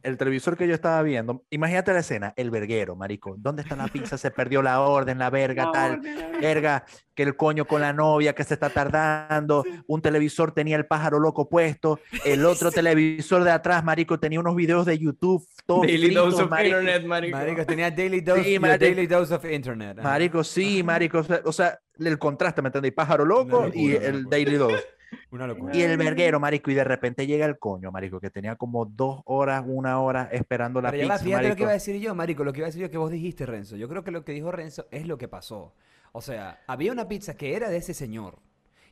[0.04, 3.36] El televisor que yo estaba viendo, imagínate la escena, el verguero, marico.
[3.38, 4.18] ¿Dónde está la pizza?
[4.18, 6.02] Se perdió la orden, la verga, tal.
[6.42, 6.86] Verga,
[7.16, 9.64] que el coño con la novia que se está tardando.
[9.88, 12.00] Un televisor tenía el pájaro loco puesto.
[12.26, 15.46] El otro televisor de atrás, marico, tenía unos videos de YouTube.
[15.66, 16.80] Todos Daily fritos, dose of marico.
[16.80, 17.38] internet, marico.
[17.38, 18.80] Marico, tenía daily dose, Sí, marico.
[18.86, 20.00] daily dose of internet.
[20.02, 21.24] Marico, sí, marico.
[21.46, 22.96] o sea- el contraste, ¿me entendéis?
[22.96, 24.84] Pájaro loco y el Daily Dose.
[25.32, 25.76] Una locura.
[25.76, 29.22] Y el verguero, marico, y de repente llega el coño, marico, que tenía como dos
[29.26, 31.64] horas, una hora esperando la Pero ya pizza, fíjate lo que marico.
[31.64, 33.76] iba a decir yo, Marico, lo que iba a decir yo que vos dijiste, Renzo.
[33.76, 35.74] Yo creo que lo que dijo Renzo es lo que pasó.
[36.12, 38.38] O sea, había una pizza que era de ese señor.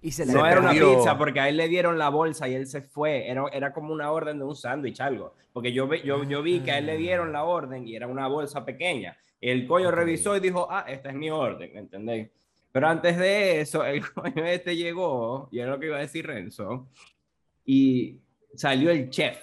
[0.03, 2.55] Y se la No era una pizza porque a él le dieron la bolsa y
[2.55, 3.29] él se fue.
[3.29, 5.35] Era, era como una orden de un sándwich, algo.
[5.53, 8.07] Porque yo, ve- yo, yo vi que a él le dieron la orden y era
[8.07, 9.15] una bolsa pequeña.
[9.39, 12.29] El coño revisó y dijo, ah, esta es mi orden, ¿entendéis?
[12.71, 16.25] Pero antes de eso, el coño este llegó, y era lo que iba a decir
[16.25, 16.87] Renzo,
[17.65, 18.19] y
[18.55, 19.37] salió el chef.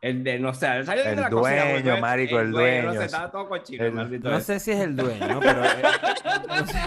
[0.00, 2.58] El de, no sé, salió el, El de la cocina, dueño, porque marico, el No
[2.58, 3.04] dueño, sé, sí.
[3.04, 5.38] estaba todo cochino, El- No sé si es el dueño, ¿no?
[5.40, 5.82] Pero, eh,
[6.48, 6.78] no, sé,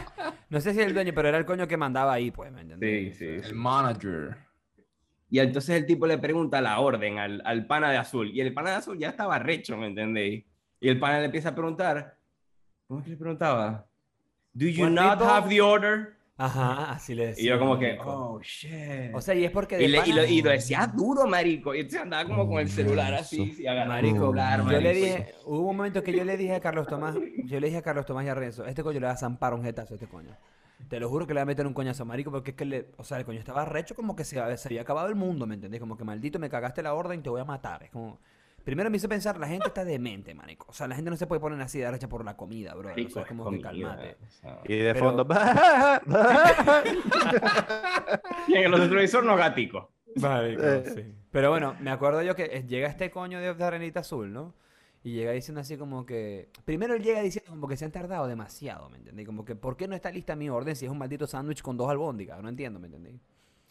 [0.49, 2.61] no sé si es el dueño, pero era el coño que mandaba ahí, pues, ¿me
[2.61, 3.17] entendés?
[3.17, 3.49] Sí, sí, sí.
[3.49, 4.35] El manager.
[5.29, 8.29] Y entonces el tipo le pregunta la orden al, al pana de azul.
[8.33, 10.43] Y el pana de azul ya estaba recho, ¿me entendéis?
[10.81, 12.17] Y el pana le empieza a preguntar.
[12.87, 13.85] ¿Cómo es que le preguntaba?
[14.55, 15.27] ¿Do you not people?
[15.27, 16.15] have the order?
[16.37, 17.43] Ajá, así le decía.
[17.43, 18.11] Y yo como que, marico.
[18.11, 19.13] oh, shit.
[19.13, 21.73] O sea, y es porque de y, le- y lo, y lo decía duro, marico.
[21.75, 23.55] Y entonces andaba como con el celular así.
[23.59, 25.05] y agarrando el Marico, celular, yo le marico.
[25.05, 27.15] dije, hubo un momento que yo le dije a Carlos Tomás,
[27.45, 29.53] yo le dije a Carlos Tomás y a Renzo, este coño le va a zampar
[29.53, 30.37] un jetazo a este coño.
[30.89, 32.91] Te lo juro que le va a meter un coñazo, marico, porque es que le,
[32.97, 35.55] o sea, el coño estaba recho como que se, se había acabado el mundo, ¿me
[35.55, 35.79] entendés?
[35.79, 37.83] Como que maldito me cagaste la orden, te voy a matar.
[37.83, 38.19] Es como,
[38.65, 40.65] primero me hizo pensar, la gente está demente, marico.
[40.69, 42.87] O sea, la gente no se puede poner así de recha por la comida, bro.
[42.89, 44.17] O Marico, sea, es como que comida, calmate.
[44.21, 44.59] o sea.
[44.65, 45.25] Y de Pero- fondo.
[48.47, 49.91] Y en los televisores no gatico.
[50.15, 50.83] Marico, Eh.
[50.93, 51.13] sí.
[51.31, 54.53] Pero bueno, me acuerdo yo que llega este coño de, de Arenita Azul, ¿no?
[55.03, 56.49] Y llega diciendo así como que...
[56.63, 59.25] Primero él llega diciendo como que se han tardado demasiado, ¿me entendí?
[59.25, 61.77] Como que ¿por qué no está lista mi orden si es un maldito sándwich con
[61.77, 62.41] dos albóndigas?
[62.41, 63.19] No entiendo, ¿me entendí?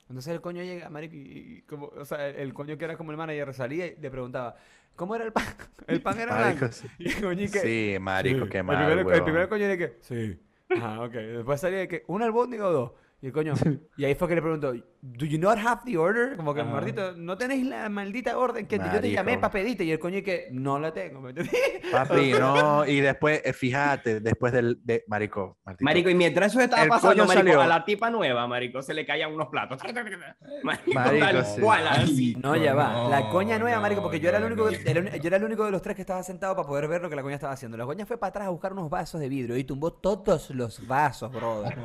[0.08, 1.18] Entonces el coño llega, marico, y,
[1.58, 1.86] y como...
[1.86, 4.56] O sea, el, el coño que era como el manager salía y le preguntaba...
[4.96, 5.44] ¿Cómo era el pan?
[5.86, 6.68] ¿El pan era blanco?
[6.70, 6.86] sí.
[6.98, 7.58] Y el coño y que...
[7.58, 8.50] Sí, marico, Sí.
[8.50, 9.96] qué el mal, primero, el primero coño de que...
[10.00, 10.38] Sí.
[10.70, 11.12] Ajá, ok.
[11.12, 12.04] Después salía de que...
[12.06, 12.92] ¿Una albóndiga o dos?
[13.24, 13.54] Y el coño...
[13.96, 14.74] Y ahí fue que le preguntó...
[15.00, 16.34] ¿Do you not have the order?
[16.36, 19.84] Como que, maldito, ¿no tenéis la maldita orden que yo te llamé para pedirte?
[19.84, 20.48] Y el coño y que...
[20.50, 21.50] No la tengo, ¿me entendí?
[21.92, 22.86] Papi, no.
[22.86, 24.78] Y después, eh, fíjate, después del.
[24.82, 25.84] De, marico, maldito.
[25.84, 27.60] Marico, y mientras eso estaba El pasando, coño marico, salió.
[27.62, 29.78] a la tipa nueva, marico, se le caían unos platos.
[30.62, 31.60] Marico, Marico, tal sí.
[31.60, 32.36] cual, así.
[32.42, 32.92] No, ya va.
[32.92, 34.76] No, la coña nueva, marico, porque yo era el único, no.
[34.76, 37.02] el uni- yo era el único de los tres que estaba sentado para poder ver
[37.02, 37.76] lo que la coña estaba haciendo.
[37.76, 40.86] La coña fue para atrás a buscar unos vasos de vidrio y tumbó todos los
[40.86, 41.76] vasos, brother.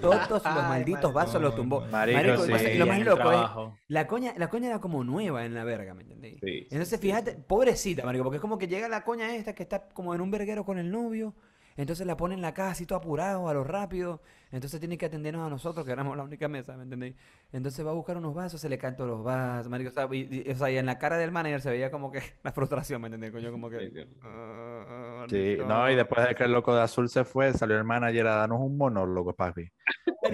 [0.00, 0.52] Todos los Ay,
[0.92, 1.80] malditos vasos los tumbó.
[1.90, 2.48] Marico, Marico, sí.
[2.78, 5.64] lo más- y lo loco es, la coña, la coña era como nueva en la
[5.64, 6.38] verga, ¿me entendí?
[6.40, 9.88] Sí, Entonces, fíjate, pobrecita, marico, porque es como que llega la coña esta que está
[9.88, 11.34] como en un verguero con el novio,
[11.76, 14.22] entonces la pone en la casa así todo apurado, a lo rápido,
[14.56, 17.14] entonces tiene que atendernos a nosotros, que éramos la única mesa, ¿me entendéis?
[17.52, 20.08] Entonces va a buscar unos vasos, se le caen todos los vasos, marico, o sea,
[20.12, 22.52] y, y- o sea, y en la cara del manager se veía como que la
[22.52, 23.32] frustración, ¿me entendéis?
[23.32, 23.78] Coño, como que...
[23.80, 24.00] Sí, sí.
[24.22, 25.66] "Ah, ah, Sí, maldito".
[25.66, 28.34] no, y después de que el loco de azul se fue, salió el manager a
[28.36, 29.68] darnos un monólogo, papi.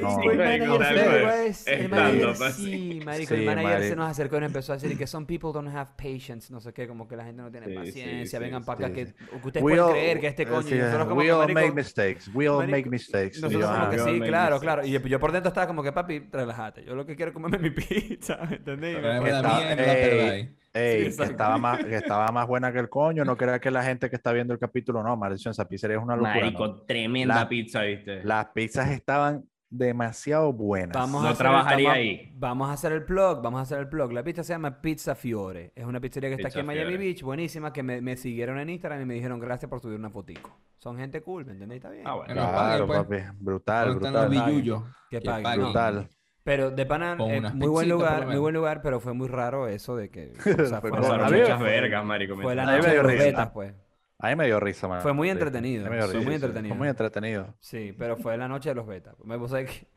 [0.01, 3.97] No, Sí, el marico, manager se el manager sí, marico, Sí, el manager se marico.
[3.97, 6.73] nos acercó y nos empezó a decir que some people don't have patience, no sé
[6.73, 9.05] qué, como que la gente no tiene Sí, paciencia, sí, vengan sí, para acá, sí.
[9.05, 10.69] que, que ustedes We pueden all- creer que este coño,
[11.15, 12.31] we all marico, make mistakes.
[12.33, 13.41] We all marico, make mistakes.
[13.43, 13.71] Nosotros
[14.14, 17.16] sí, claro, claro, y yo por dentro estaba como que, papi, relájate, yo lo que
[17.16, 18.96] quiero es comerme mi pizza, ¿me entendés?
[19.01, 20.35] Pero Está-
[20.75, 23.25] ey, que, estaba más, que estaba más buena que el coño.
[23.25, 26.03] No crea que la gente que está viendo el capítulo, no, maldición, esa pizzería es
[26.03, 26.35] una locura.
[26.35, 26.75] Marico, no.
[26.83, 28.25] tremenda La- pizza, ¿viste?
[28.25, 30.95] Las pizzas estaban demasiado buenas.
[30.95, 32.33] Vamos No a hacer trabajaría el, ahí.
[32.37, 34.13] Vamos a hacer el plug, vamos a hacer el plug.
[34.13, 35.73] La pizza se llama Pizza Fiore.
[35.75, 36.97] Es una pizzería que está aquí en Miami.
[36.97, 40.11] Beach, buenísima, que me, me siguieron en Instagram y me dijeron gracias por subir una
[40.11, 40.57] fotico.
[40.79, 41.79] Son gente cool, ¿me entendéis?
[41.79, 42.07] Está bien.
[42.07, 42.35] Ah, bueno.
[42.35, 43.25] Claro, paguen, pues.
[43.25, 43.39] papi.
[43.41, 44.95] Brutal, ¿Dónde están los brutal.
[45.11, 45.61] Que paguen.
[45.61, 46.09] Brutal.
[46.45, 49.69] Pero de pana, Con eh, muy buen lugar, muy buen lugar, pero fue muy raro
[49.69, 50.33] eso de que...
[50.61, 52.37] o sea, Fue muchas vergas, marico.
[52.37, 53.75] fue la noche de rubetas, pues.
[54.23, 55.03] A mí me dio risa, man.
[55.03, 56.69] Fue muy entretenido, fue muy entretenido.
[56.75, 57.55] Fue muy entretenido.
[57.59, 59.17] Sí, pero fue la noche de los betas.
[59.25, 59.89] Me sabés que...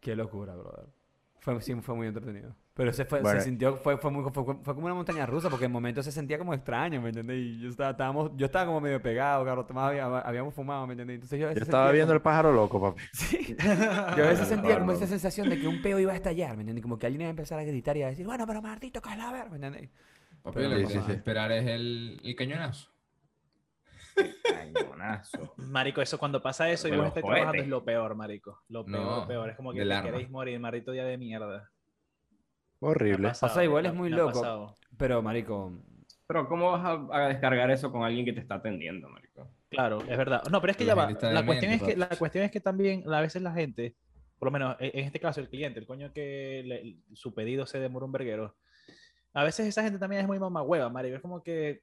[0.00, 0.86] Qué locura, brother.
[1.40, 2.56] Fue, sí, fue muy entretenido.
[2.72, 3.38] Pero se, fue, Bueno.
[3.38, 6.10] se sintió, fue, fue, muy, fue, fue como una montaña rusa, porque en momentos se
[6.10, 7.36] sentía como extraño, ¿me entendés?
[7.36, 10.94] Y yo estaba, estábamos, yo estaba como medio pegado, Carlos Tomás había- habíamos fumado, ¿me?
[10.94, 13.02] Entonces yo a Yo veces estaba viendo el pájaro loco, papi.
[13.12, 13.56] Sí.
[14.16, 16.62] Yo a veces sentía como esa sensación de que un peo iba a estallar, ¿me
[16.62, 16.82] entiendes?
[16.82, 19.50] Como que alguien iba a empezar a gritar y a decir, bueno, pero maldito cadáver,
[19.50, 19.90] ¿me entendés?
[20.42, 21.12] Papi, lo que sí, sí.
[21.12, 22.93] esperar es el, el cañonazo.
[24.42, 25.54] Cañonazo.
[25.56, 28.62] Marico, eso cuando pasa eso y vos estés trabajando es lo peor, marico.
[28.68, 29.50] Lo peor, No, lo peor.
[29.50, 30.10] Es como que te arma.
[30.10, 31.70] queréis morir, maldito día de mierda.
[32.80, 33.28] Horrible.
[33.28, 34.40] pasado, O sea, igual me- es muy loco.
[34.40, 34.74] pasado.
[34.96, 35.72] Pero, marico,
[36.26, 39.48] Pero ¿cómo vas a, a descargar eso con alguien que te está atendiendo, marico?
[39.68, 40.42] Claro, es verdad.
[40.50, 41.10] No, pero es que La ya va.
[41.10, 42.18] está La cuestión, es demente, que, la papi.
[42.18, 43.94] cuestión es que también a veces la gente,
[44.38, 47.66] por lo menos en en este caso el cliente, el coño que le- su pedido
[47.66, 48.56] se demora un verguero,
[49.34, 51.16] a veces esa gente también es muy mamahueva, marico.
[51.16, 51.80] Es como que,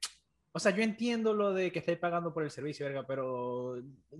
[0.54, 3.76] o sea, yo entiendo lo de que estáis pagando por el servicio, verga, pero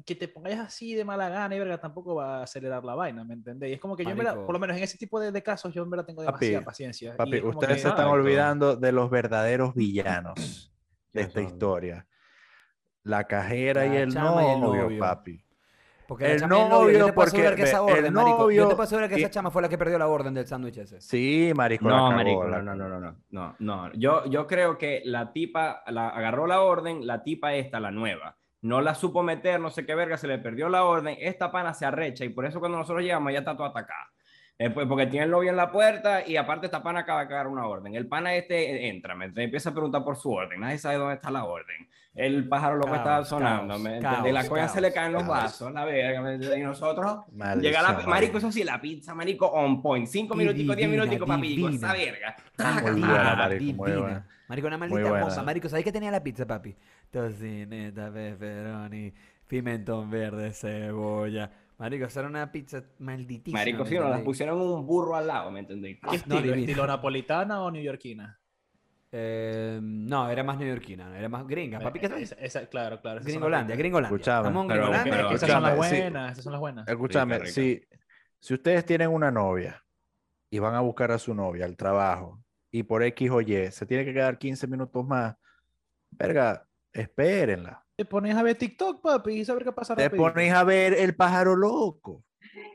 [0.07, 3.23] que te pongáis así de mala gana y verga tampoco va a acelerar la vaina,
[3.23, 3.73] ¿me entendéis?
[3.73, 4.47] Y es como que yo, en verdad, Marico.
[4.47, 6.65] por lo menos en ese tipo de, de casos, yo en verdad tengo Papi, demasiada
[6.65, 7.15] paciencia.
[7.15, 8.13] y Papi, es como ustedes que- se están Exacto.
[8.23, 10.35] olvidando de los verdaderos villanos
[11.13, 12.07] de ¿Quiénes esta historia.
[13.05, 14.99] La cajera y La el chama y el novio, novio.
[15.01, 15.42] papi.
[16.13, 18.51] Porque la El chama novio, yo novio, te puedo asegurar porque que esa el marico,
[18.51, 20.35] yo te novio puedo asegurar que y- esa chama fue la que perdió la orden
[20.35, 21.01] del sándwich ese.
[21.01, 23.93] Sí, marico, No, marico, no, no, no, no, no, no.
[23.95, 28.37] Yo, yo creo que la tipa la, agarró la orden, la tipa esta, la nueva,
[28.61, 31.73] no la supo meter, no sé qué verga, se le perdió la orden, esta pana
[31.73, 34.11] se arrecha y por eso cuando nosotros llegamos ya está toda atacada.
[34.65, 37.29] Eh, pues, porque tiene el novio en la puerta y aparte esta pana acaba de
[37.29, 37.95] cagar una orden.
[37.95, 41.31] El pana este entra, me empieza a preguntar por su orden, nadie sabe dónde está
[41.31, 41.89] la orden.
[42.15, 44.31] El pájaro loco Caos, está sonando, caos, ¿me caos?
[44.33, 47.93] La coña se le caos, caen los vasos, la verga, y nosotros Maldición, Llega la,
[47.95, 48.11] marico.
[48.11, 50.07] marico, eso sí, la pizza, marico, on point.
[50.07, 52.37] Cinco minuticos, diez Divina, minuticos, papi, esa verga.
[52.83, 54.01] Muy buena, Ah, marico, muy divina.
[54.07, 54.27] buena.
[54.47, 55.43] Marico, una maldita cosa.
[55.43, 56.77] Marico, ¿sabes qué tenía la pizza, papi?
[57.11, 59.13] Tocineta, pepperoni,
[59.49, 61.51] pimentón verde, cebolla.
[61.83, 63.59] Marico, esa era una pizza malditísima.
[63.59, 65.99] Marico, ¿me sí, nos las pusieron un burro al lado, ¿me entendéis?
[66.01, 66.41] ¿Qué no, estilo?
[66.41, 66.61] divina.
[66.61, 68.39] ¿Estilo napolitana o neoyorquina?
[69.11, 71.81] Eh, no, era más neoyorquina, era más gringa.
[71.81, 72.37] Papi, ¿qué Esa- es?
[72.39, 73.19] esa- claro, claro.
[73.19, 73.75] esas son las Gringolandia.
[73.77, 74.15] Gringolandia.
[74.17, 75.13] Escuchame, Estamos en pero- Gringolandia.
[75.13, 75.77] pero- Esas son las sí.
[75.97, 76.89] buenas, esas son las buenas.
[76.89, 77.51] Escúchame, rica.
[77.51, 77.83] si,
[78.39, 79.85] si ustedes tienen una novia
[80.51, 83.87] y van a buscar a su novia al trabajo y por X o Y se
[83.87, 85.35] tiene que quedar 15 minutos más,
[86.13, 87.85] verga, espérenla.
[88.03, 90.25] Te pones a ver TikTok, papi, y saber qué pasa Te rapidito.
[90.33, 92.25] pones a ver el pájaro loco.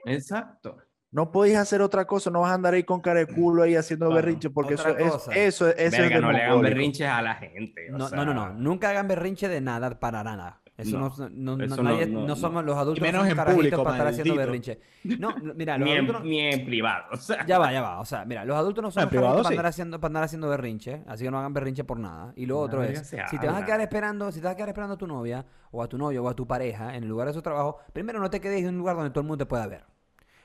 [0.05, 0.78] Exacto.
[1.11, 3.75] No podéis hacer otra cosa, no vas a andar ahí con cara de culo ahí
[3.75, 4.15] haciendo Claro.
[4.21, 7.91] berrinche, porque eso es, eso, eso Verga, no le hagan berrinches a la gente.
[7.93, 8.53] o No, sea, no, no, no.
[8.53, 10.61] Nunca hagan berrinche de nada para nada.
[10.78, 12.99] Eso no, No, no, no, eso nadie- no- no no, somos los adultos.
[12.99, 14.80] Y menos somos en público, para estar haciendo berrinche.
[15.03, 17.05] No, mira, los Ni adultos en, no- ni en privado.
[17.13, 17.99] O sea, Ya va, ya va.
[17.99, 21.01] O sea, mira, los adultos no somos privado para andar haciendo, para andar haciendo berrinche,
[21.07, 22.32] así que no hagan berrinche por nada.
[22.36, 24.69] Y lo otro es, si te vas a quedar esperando, si te vas a quedar
[24.69, 27.28] esperando a tu novia, o a tu novio, o a tu pareja, en el lugar
[27.28, 29.47] de su trabajo, primero no te quedes en un lugar donde todo el mundo te
[29.49, 29.84] pueda ver.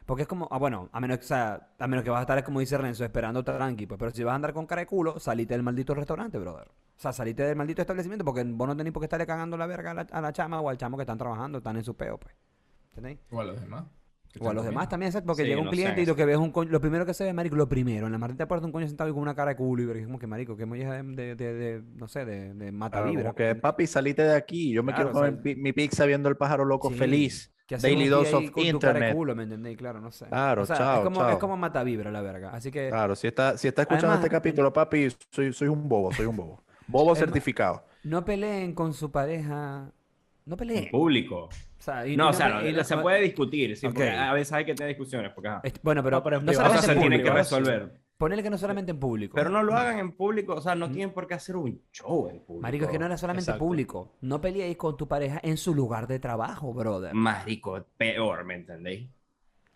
[0.07, 2.43] Porque es como, ah, bueno, a menos, o sea, a menos que vas a estar,
[2.45, 5.19] como dice Renzo, esperando tranqui, pues, pero si vas a andar con cara de culo,
[5.21, 6.69] salite del maldito restaurante, brother.
[6.69, 9.67] O sea, salite del maldito establecimiento porque vos no tenés por qué estarle cagando la
[9.67, 11.97] verga a la, a la chama o al chamo que están trabajando, están en su
[11.97, 12.35] peo, pues.
[12.91, 13.19] ¿Entendéis?
[13.31, 13.87] O a los demás.
[14.41, 15.27] O a los demás también, ¿sabes?
[15.27, 17.05] Porque Sí, llega un no cliente y lo que ve es un coño, lo primero
[17.05, 19.21] que se ve, marico, lo primero, en la maldita puerta un coño sentado y con
[19.23, 21.53] una cara de culo y verga, es como que marico, que molleja de, de, de,
[21.55, 23.33] de- no sé, de, de mata Claro, vibra.
[23.33, 24.73] como que, papi, salite de aquí.
[24.73, 26.91] Yo me Claro, quiero comer o sea, mi, mi pizza viendo el pájaro loco Sí,
[26.91, 27.52] feliz.
[27.67, 29.15] Que Daily dose of internet.
[29.15, 29.79] culo, ¿me entendéis?
[29.79, 30.27] Claro, no sé.
[30.27, 31.39] Claro, O sea, chao, es como, es chao.
[31.39, 32.51] como mata vibra la verga.
[32.51, 35.89] Así que, Claro, si está, si está escuchando Además, este capítulo, papi, soy, soy un
[35.89, 36.63] bobo, soy un bobo.
[36.89, 37.85] Bobo Es más- certificado.
[38.05, 39.91] no peleen con su pareja.
[40.45, 40.85] No peleen.
[40.85, 41.45] en público.
[41.45, 41.51] O
[41.85, 44.17] sea, y- No, y o sea, no, y no- se puede discutir, sí, porque Ok.
[44.19, 45.33] a veces hay que tener discusiones.
[45.33, 45.49] Porque,
[45.83, 47.93] Bueno, pero, No, pero en privado se en tienen que resolver.
[48.23, 49.35] Ponele que no solamente en público.
[49.35, 52.29] Pero no lo hagan en público, o sea, no tienen por qué hacer un show
[52.29, 52.63] en público.
[52.63, 53.65] Marico, es que no era solamente Exacto.
[53.65, 54.13] público.
[54.21, 57.15] No peleéis con tu pareja en su lugar de trabajo, brother.
[57.15, 59.11] Marico, peor, ¿me entendéis?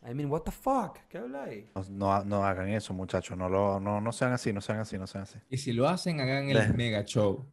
[0.09, 0.97] I mean, what the fuck?
[1.09, 1.65] ¿Qué habláis?
[1.75, 3.37] No, no, no hagan eso, muchachos.
[3.37, 5.41] No, lo, no, no sean así, no sean así, no sean así.
[5.51, 7.45] Y si lo hacen, hagan el mega show.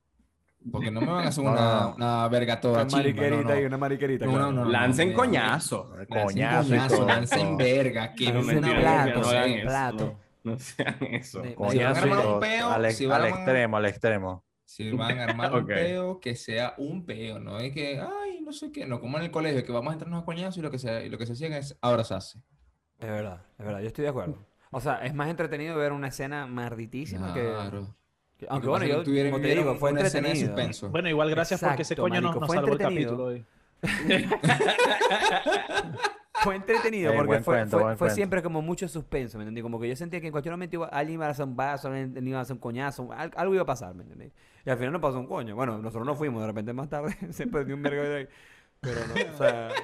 [0.71, 1.43] Porque no me van a hacer
[1.97, 3.61] una, verga toda Una chimba, mariquerita no, no.
[3.61, 4.25] y una mariquerita.
[4.27, 4.51] No, claro.
[4.51, 4.69] no, no.
[4.69, 5.89] Lancen no, coñazo.
[5.95, 10.19] Lancen Coñazo coñazo, lancen verga, que No, Lancen una mentira, verga, plato,
[10.53, 11.41] no sean eso.
[11.41, 13.77] De- Si van a armar un peo, al, ex- si van a al armar- extremo,
[13.77, 14.45] al extremo.
[14.65, 18.51] Si van a armar un peo, que sea un peo, no es que, ay, no
[18.53, 20.71] sé qué, no, como en el colegio, que vamos a entrarnos a coñazo y lo
[20.71, 22.39] que se, y lo que se hacía es abrazarse.
[22.99, 24.37] Es verdad, es verdad, yo estoy de acuerdo.
[24.71, 27.41] O sea, es más entretenido ver una escena marditísima que...
[27.41, 27.95] Claro.
[28.37, 30.89] que- Aunque que bueno, yo, que tuvieron- como te digo, fue una escena de suspenso.
[30.89, 33.45] Bueno, igual gracias porque ese coño no- marico, nos fue salvó el capítulo hoy.
[36.43, 39.61] Fue entretenido Eh, porque fue, cuento, fue- fue siempre como mucho suspenso, ¿me entendí?
[39.61, 41.87] Como que yo sentía que en cualquier momento iba, alguien iba a hacer un vaso,
[41.87, 44.31] alguien iba a hacer un coñazo, al- algo iba a pasar, ¿me entendí?
[44.65, 45.55] Y al final no pasó un coño.
[45.55, 48.27] Bueno, nosotros no fuimos, de repente más tarde se perdió un vergo de ahí.
[48.81, 49.69] Pero no, o sea...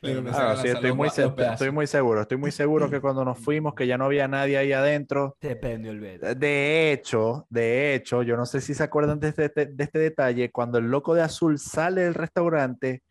[0.00, 3.38] Pero Claro, sacan sí, estoy muy, estoy muy seguro, estoy muy seguro que cuando nos
[3.38, 5.36] fuimos, que ya no había nadie ahí adentro.
[5.40, 6.34] Se prendió el beta.
[6.34, 10.50] De hecho, de hecho, yo no sé si se acuerdan de este, de este detalle,
[10.50, 13.02] cuando el loco de azul sale del restaurante,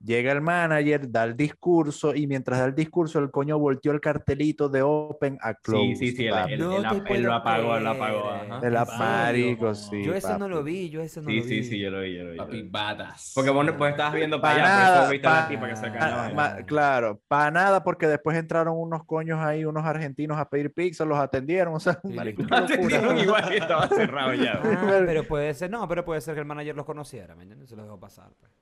[0.00, 4.00] Llega el manager, da el discurso y mientras da el discurso el coño volteó el
[4.00, 5.96] cartelito de open a close.
[5.96, 6.52] Sí, sí, sí, él, papi.
[6.52, 8.30] él- No él- te él puedo lo apagó, él lo apagó.
[8.30, 8.60] ajá.
[8.60, 10.00] De la ¿En marico, serio?
[10.04, 10.06] sí.
[10.08, 10.50] yo eso no papi.
[10.50, 11.64] lo vi, yo eso no Sí, lo sí, vi.
[11.64, 12.38] sí, yo lo vi, yo lo vi.
[12.38, 12.68] Papi, vi.
[12.68, 13.32] batas.
[13.34, 15.68] Porque vos, pues estabas viendo para Pa' allá, nada, eso viste a la pa- tipa
[15.68, 15.90] que se
[16.34, 21.04] ma- claro, para nada, porque después entraron unos coños ahí, unos argentinos a pedir pizza,
[21.04, 22.44] los atendieron, o sea, Sí, marico.
[22.48, 24.60] Atendieron igual que estaba cerrado ya.
[24.62, 27.68] Ah, pero puede ser, no, pero puede ser que el manager los conociera, ¿me entiendes?
[27.68, 28.30] Se los dejó pasar.
[28.38, 28.52] pues.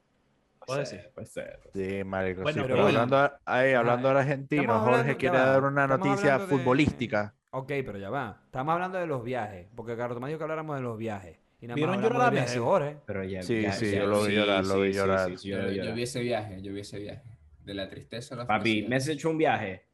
[0.66, 1.10] Puede ser.
[1.14, 1.60] Puede ser.
[1.74, 3.00] Sí, marico, Bueno, sí, pero pero bueno.
[3.00, 7.34] hablando, ahí, hablando del argentino, Jorge hablando- quiere dar una estamos noticia hablando de- futbolística.
[7.50, 8.40] Ok, pero ya va.
[8.44, 11.38] Estamos hablando de los viajes, porque Carlos Tomás dijo que habláramos de los viajes.
[11.60, 12.58] Y nada ¿Vieron llorar a Messi?
[12.58, 12.96] Jorge.
[13.06, 15.30] Pero ya, Sí, ya- sí, ya- yo lo vi llorar, lo vi llorar.
[15.38, 15.94] sí, Yo, yo vi yo llorar.
[15.94, 17.22] vi ese viaje, yo vi ese viaje.
[17.64, 18.88] De la tristeza a la Papi, felicidad.
[18.90, 19.86] Messi echó un viaje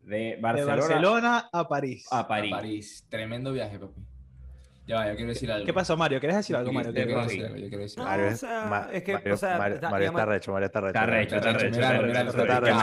[0.00, 2.06] de De Barcelona, a París.
[2.10, 2.26] a.
[2.28, 3.04] París.
[3.08, 4.00] Tremendo viaje, papi.
[4.88, 5.66] Ya va, yo quiero decir algo.
[5.66, 6.18] ¿Qué pasó, Mario?
[6.18, 6.92] ¿Quieres decir algo, Mario?
[6.94, 8.10] quiero- ¿Qué yo quiero decir algo, yo quiero decir algo.
[8.10, 10.52] Mario, o sea, Ma- es que, Mario, o sea, Mario- da- Mario digamos- está recho,
[10.52, 10.88] Mario está recho.
[10.88, 11.64] Está recho, está recho.
[11.68, 12.74] Mira, está mira, recho, está recho.
[12.74, 12.82] a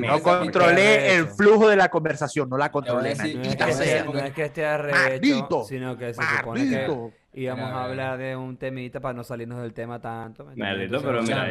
[0.00, 1.14] no controlé recho.
[1.14, 3.14] el flujo de la conversación, no la a controlé.
[3.14, 5.64] No es, que esté, Maldito.
[5.64, 7.84] sino que se supone que íbamos a mira.
[7.84, 10.44] hablar de un temita para no salirnos del tema tanto.
[10.46, 10.56] ¿me?
[10.56, 11.46] Maldito, pero mira, a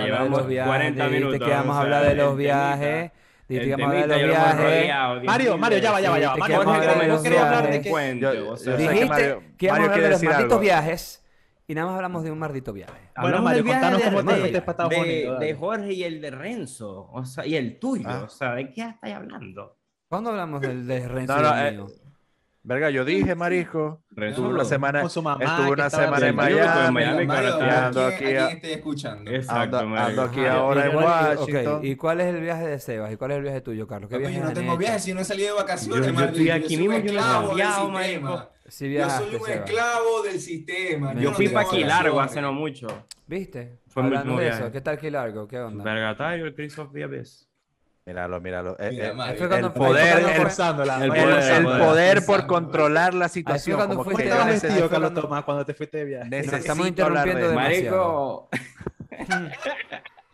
[0.00, 3.12] de llevamos los viajes, 40 dijiste minutos, que íbamos a hablar de los viajes,
[3.48, 5.24] El de los viajes.
[5.24, 6.36] Mario, Mario, ya va, ya va, ya va.
[6.36, 7.88] Mario, que íbamos a Jorge, hablar de no los quería hablar de que-
[8.76, 10.58] Dijiste que íbamos a hablar de los malditos algo.
[10.60, 11.24] viajes
[11.66, 12.92] y nada más hablamos de un maldito viaje.
[12.92, 14.90] Bueno, Hablamos Mario, contanos de- cómo te de- fuiste para Estados
[15.40, 15.56] de-.
[15.58, 18.22] Jorge y el de Renzo, o sea, y el tuyo, Ah.
[18.24, 19.76] o sea, ¿de qué estáis hablando?
[20.08, 21.86] ¿Cuándo hablamos del de Renzo No, y no, el eh, mío?
[22.68, 24.02] Verga, yo dije, marisco.
[24.14, 26.92] Estuve una semana, Con su mamá, estuve una semana en Yo estuve en Miami.
[26.92, 29.30] Miami, Mario, claro, y está- ando ¿a aquí estoy escuchando?
[29.30, 31.80] Exacto, Ando, ando aquí Ajá, ahora ¿y en Washington.
[31.86, 33.10] ¿Y cuál es el viaje de Sebas?
[33.10, 34.10] ¿Y cuál es el viaje tuyo, Carlos?
[34.10, 36.50] ¿Qué viajes yo no tengo viajes, si no he salido de vacaciones, Yo- yo estoy
[36.50, 38.30] aquí soy mismo, un yo no he esclavo del sistema.
[38.30, 38.50] marico.
[38.68, 39.58] Sí Yo viajaste, soy un Sebas.
[39.64, 41.14] esclavo del sistema.
[41.14, 42.86] Yo Yo no fui tengo para aquí largo hace no mucho.
[43.26, 43.78] ¿Viste?
[43.88, 44.62] Fue último de viaje.
[44.62, 45.48] eso, ¿qué tal que largo?
[45.48, 45.82] ¿Qué onda?
[45.84, 47.47] Vergatario, el Chris of the Abyss.
[48.08, 48.74] Míralo, míralo.
[48.80, 50.28] Eh, Mira, eh, cuando el poder, cuando
[50.82, 51.12] el, el
[52.16, 53.76] el por controlar la situación.
[53.76, 56.04] cuando Como fuiste que ¿Cómo estabas Ese- vestido, Carlos cuando- Tomás, cuando te fuiste de
[56.06, 56.30] viaje?
[56.30, 56.38] De
[56.88, 58.48] interrumpiendo demasiado.
[58.48, 58.48] Marico.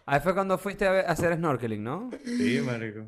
[0.07, 2.11] Ahí fue cuando fuiste a, hacer snorkeling, ¿no?
[2.25, 3.01] Sí, marico.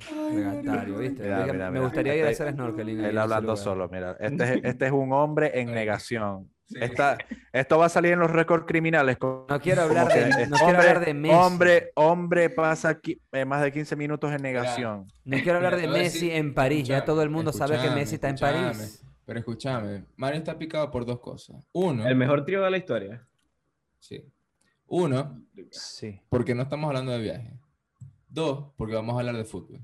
[0.99, 1.23] ¿viste?
[1.23, 1.83] Mira, Dije, mira, me mira.
[1.83, 3.05] gustaría ir a hacer snorkeling.
[3.05, 4.17] Él hablando solo, mira.
[4.21, 6.51] Este es, este es un hombre en negación.
[6.67, 6.79] Sí.
[6.81, 7.17] Esta-
[7.53, 9.17] esto va a salir en los récords criminales.
[9.21, 11.35] No quiero hablar de, es no quiero hombre, hablar de Messi.
[11.37, 15.07] Hombre, hombre pasa qui- eh, más de 15 minutos en negación.
[15.25, 16.89] No quiero hablar Mira, de Messi decir- en París.
[16.89, 18.37] Ya todo el mundo sabe que Messi está en.
[18.37, 19.03] París.
[19.25, 21.57] Pero escúchame, Mario está picado por dos cosas.
[21.73, 23.25] Uno, El mejor trío de la historia.
[24.01, 24.25] sí.
[24.89, 26.21] Uno, Sí.
[26.29, 27.53] porque no estamos hablando de viaje.
[28.29, 29.81] Dos, porque vamos a hablar de fútbol.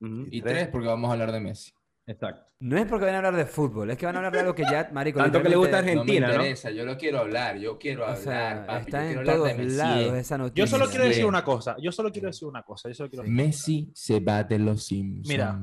[0.00, 0.54] Y tres.
[0.54, 1.72] tres, porque vamos a hablar de Messi.
[2.08, 2.50] Exacto.
[2.60, 4.54] No es porque van a hablar de fútbol, es que van a hablar de algo
[4.54, 5.20] que ya, marico.
[5.20, 6.42] Tanto que le gusta Argentina, no me ¿no?
[6.42, 9.18] interesa, yo lo quiero hablar, yo quiero O hablar, sea, papi, yo está quiero en
[9.18, 10.64] hablar todos de lados esa noticia.
[10.64, 11.76] Yo solo quiero decir una cosa.
[11.80, 12.88] Yo solo quiero decir una cosa.
[12.88, 15.28] Yo solo quiero Messi se va de los Simpsons.
[15.28, 15.60] Mira.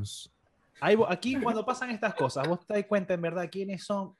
[0.81, 4.15] Ahí aquí cuando pasan estas cosas, vos te das cuenta en verdad quiénes son,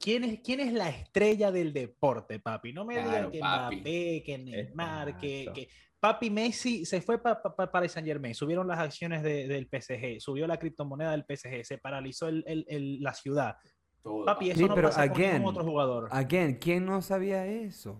[0.00, 2.72] quién es, quién es la estrella del deporte, papi.
[2.72, 3.76] No me digan Claro, que papi.
[3.76, 5.68] Mbappé, que Neymar, que, que-
[6.04, 9.70] Papi Messi se fue pa- pa- pa- para Saint Germain, subieron las acciones de- del
[9.70, 13.54] PSG, subió la criptomoneda del PSG, se paralizó la ciudad.
[14.04, 16.08] Todo, Papi, eso Sí, no pero pasa con again, otro jugador.
[16.10, 17.96] Again, ¿quién no sabía eso?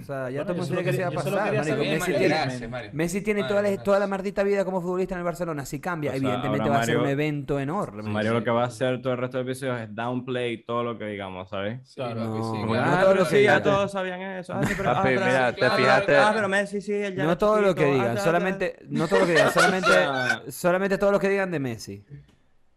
[0.00, 1.32] O sea, ya Bueno, solo sabía que se iba a pasar.
[1.44, 1.64] quería marico.
[1.76, 2.90] saber, Messi Mario, tiene, gracias, Mario.
[2.94, 3.84] Messi tiene Mario, toda, la, gracias.
[3.84, 5.66] toda la maldita vida como futbolista en el Barcelona.
[5.66, 8.02] Si cambia, O sea, evidentemente va a ser un evento enorme.
[8.04, 10.96] Mario lo que va a hacer todo el resto del episodio es downplay todo lo
[10.96, 11.80] que digamos, ¿sabes?
[11.86, 12.20] Sí, Claro.
[12.22, 12.86] sí, No, claro.
[12.86, 13.62] no ah, pero lo que sí, ya digan.
[13.62, 14.54] todos sabían eso.
[14.54, 16.16] Ah, sí, pero, ah, pero- mira, te claro, fijaste.
[16.16, 19.20] Ah, pero Messi sí, él ya No todo lo que ah, digan, solamente, no todo
[19.20, 19.88] lo que digan, solamente,
[20.50, 22.02] solamente todo lo que digan de Messi.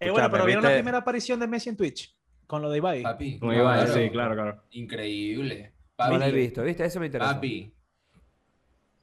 [0.01, 2.18] Eh, bueno, pero vieron la primera aparición de Messi en Twitch
[2.49, 3.03] con lo de Ibai.
[3.03, 3.93] Papi, Como Ibai, claro.
[3.93, 4.63] sí, claro, claro.
[4.71, 5.71] Increíble.
[5.71, 6.83] No Papi, lo he visto, ¿viste?
[6.83, 7.35] Eso me interesa.
[7.35, 7.71] papi,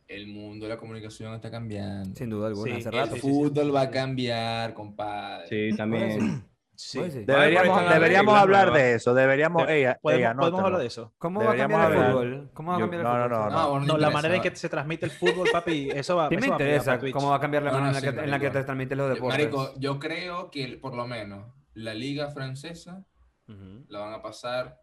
[0.09, 2.13] el mundo de la comunicación está cambiando.
[2.17, 3.15] Sin duda alguna, Sí, hace rato.
[3.15, 5.47] El fútbol va a cambiar, compadre.
[5.71, 6.45] Sí, también.
[6.75, 6.99] Sí.
[7.01, 9.15] Deberíamos, las deberíamos hablar de eso.
[9.15, 9.65] Deberíamos.
[9.67, 11.15] De- Ella, Podemos, ella, podemos hablar de eso.
[11.19, 12.51] ¿Cómo va a cambiar el fútbol?
[12.53, 13.53] ¿Cómo va a Yo- cambiar el no, no, fútbol?
[13.53, 14.43] no, No, No, la manera en va.
[14.43, 16.99] que se transmite el fútbol, papi, eso va, Sí eso me va a interesa para
[17.01, 17.13] Twitch.
[17.15, 18.51] cómo va a cambiar la No, manera no, en, la sí, que, en la que
[18.51, 19.39] te transmiten los deportes.
[19.39, 23.07] Marico, yo creo que por lo menos la liga francesa
[23.49, 23.85] Ujú.
[23.89, 24.81] la van a pasar,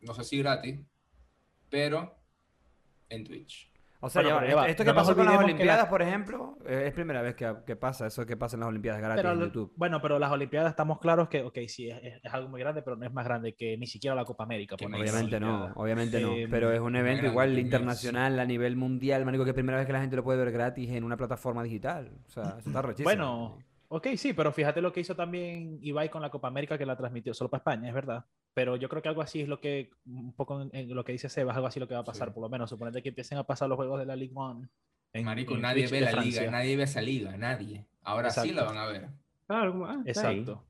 [0.00, 0.80] no sé si gratis,
[1.70, 2.16] pero
[3.08, 3.70] en Twitch.
[4.04, 6.86] O sea, Bueno, ya va, esto que pasó con las Olimpiadas, la- por ejemplo, eh,
[6.88, 9.40] es primera vez que, que pasa eso que pasa en las Olimpiadas gratis Pero, en
[9.42, 9.72] YouTube.
[9.76, 12.96] bueno, pero las Olimpiadas estamos claros que, ok, sí, es, es- algo muy grande, pero
[12.96, 14.76] no es más grande que ni siquiera la Copa América.
[14.76, 16.32] Por Obviamente no, obviamente no.
[16.32, 19.86] Eh, Pero es un evento igual internacional a nivel mundial, marico, que es primera vez
[19.86, 22.10] que la gente lo puede ver gratis en una plataforma digital.
[22.26, 23.04] O sea, eso está rechísimo.
[23.04, 23.58] Bueno,
[23.94, 26.96] Ok, sí, pero fíjate lo que hizo también Ibai con la Copa América que la
[26.96, 28.24] transmitió solo para España, es verdad.
[28.54, 31.12] Pero yo creo que algo así es lo que, un poco en, en lo que
[31.12, 32.34] dice Sebas, algo así lo que va a pasar, Sí.
[32.34, 32.70] por lo menos.
[32.70, 34.66] Suponete que empiecen a pasar los juegos de la Ligue 1.
[35.12, 37.84] en- Marico, en nadie Twitch ve la liga, nadie ve esa liga, nadie.
[38.02, 38.74] Ahora sí la Exacto.
[38.74, 39.08] van a ver.
[39.46, 40.38] Claro, ah, está ahí.
[40.38, 40.64] Exacto.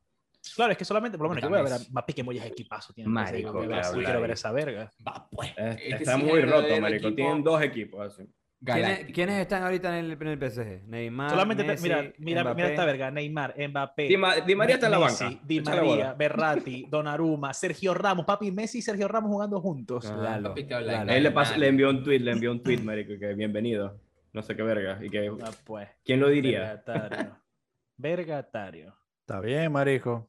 [0.57, 1.79] Claro, es que solamente, por lo menos yo voy a ver a.
[1.79, 3.09] Mbappé que mollas equipazo tiene.
[3.09, 4.20] Marico, claro, quiero claro.
[4.20, 4.91] ver esa verga.
[5.07, 5.53] Va, pues.
[5.57, 7.07] Este está sí muy roto, marico.
[7.07, 8.29] equipo Tienen dos equipos así.
[8.65, 9.13] ¿Quiénes, galáctico.
[9.15, 10.87] quiénes están ahorita en el, en el PSG?
[10.87, 12.67] Neymar, Solamente, te- Messi, mira, mira, mira Mbappé.
[12.71, 13.11] esta verga.
[13.11, 14.03] Neymar, Mbappé.
[14.09, 15.41] Di, Ma- Di María está en la Messi, banca.
[15.45, 16.13] Di María.
[16.15, 18.25] Berratti, Donnarumma, Sergio Ramos.
[18.25, 20.05] Papi, Messi y Sergio Ramos jugando juntos.
[20.05, 21.13] Lalo, papi, te habla Lalo.
[21.13, 23.99] Él le, envió un tweet, le envió un tweet, marico, que bienvenido.
[24.33, 24.99] No sé qué verga.
[25.05, 25.89] Y que, Ah, pues.
[26.05, 26.61] ¿Quién lo diría?
[26.61, 27.37] Vergatario.
[27.97, 28.95] Vergatario.
[29.21, 30.29] Está bien, marico.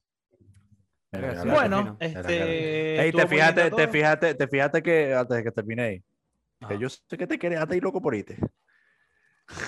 [1.46, 3.00] Bueno, este.
[3.00, 6.04] Ey, estuvo te lindo te fijaste, te fijaste que antes de que termine ahí,
[6.66, 6.76] Ajá.
[6.76, 8.38] yo sé que te quieres hasta ir loco por irte.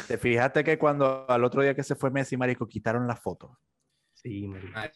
[0.07, 3.59] Te fijaste que cuando al otro día que se fue Messi, marico, quitaron la foto.
[4.13, 4.73] Sí, marico.
[4.75, 4.89] Ah,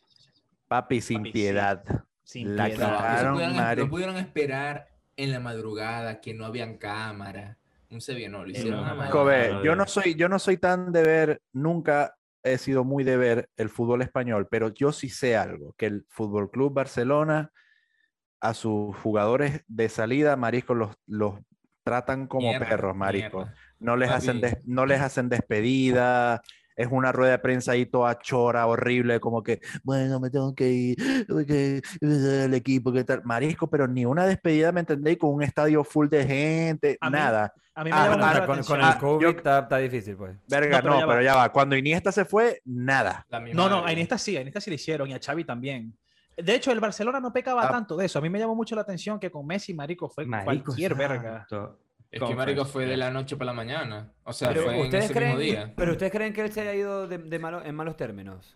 [0.68, 1.34] Papi, sin Papi, sí.
[1.34, 1.84] piedad.
[2.24, 2.92] Sin La piedad.
[2.92, 3.34] No, quitaron.
[3.34, 3.86] pudieron, marico.
[3.86, 4.88] no pudieron esperar
[5.18, 7.58] en la madrugada que no habían cámara.
[7.92, 9.78] Un se vio, no, lo hicieron no, no, yo no.
[9.78, 13.70] no soy, yo no soy tan de ver, nunca he sido muy de ver el
[13.70, 17.52] fútbol español, pero yo sí sé algo, que el Fútbol Club Barcelona
[18.40, 21.40] a sus jugadores de salida, marisco, los, los
[21.90, 23.38] tratan como Mierda, perros, marisco.
[23.38, 23.56] mierda.
[23.80, 26.42] No les hacen des- no les hacen despedida.
[26.76, 30.70] Es una rueda de prensa ahí toda chora, horrible, como que, bueno, me tengo que
[30.70, 33.22] ir, porque el equipo, ¿qué tal?
[33.26, 35.18] Marisco, pero ni una despedida, ¿me entendéis?
[35.18, 37.54] Con un estadio full de gente, A mí- nada.
[37.76, 40.38] A mí me Ah, llama la con, el Ah, COVID yo- está, está difícil, pues.
[40.50, 41.24] Verga, No, pero no, ya pero va.
[41.24, 41.52] ya va.
[41.52, 43.26] Cuando Iniesta se fue, nada.
[43.54, 45.94] No, no, a Iniesta sí, a Iniesta sí le hicieron y a Xavi también.
[46.44, 47.70] De hecho, el Barcelona no pecaba Ah.
[47.70, 48.20] tanto de eso.
[48.20, 51.48] A mí me llamó mucho la atención que con Messi, marico, fue Marico, cualquier verga.
[52.12, 54.12] Es que Marico fue de la noche para la mañana.
[54.24, 55.74] O sea, Pero fue en ese creen, mismo día.
[55.76, 58.56] pero ustedes creen que él se haya ido de, de malo- en malos términos.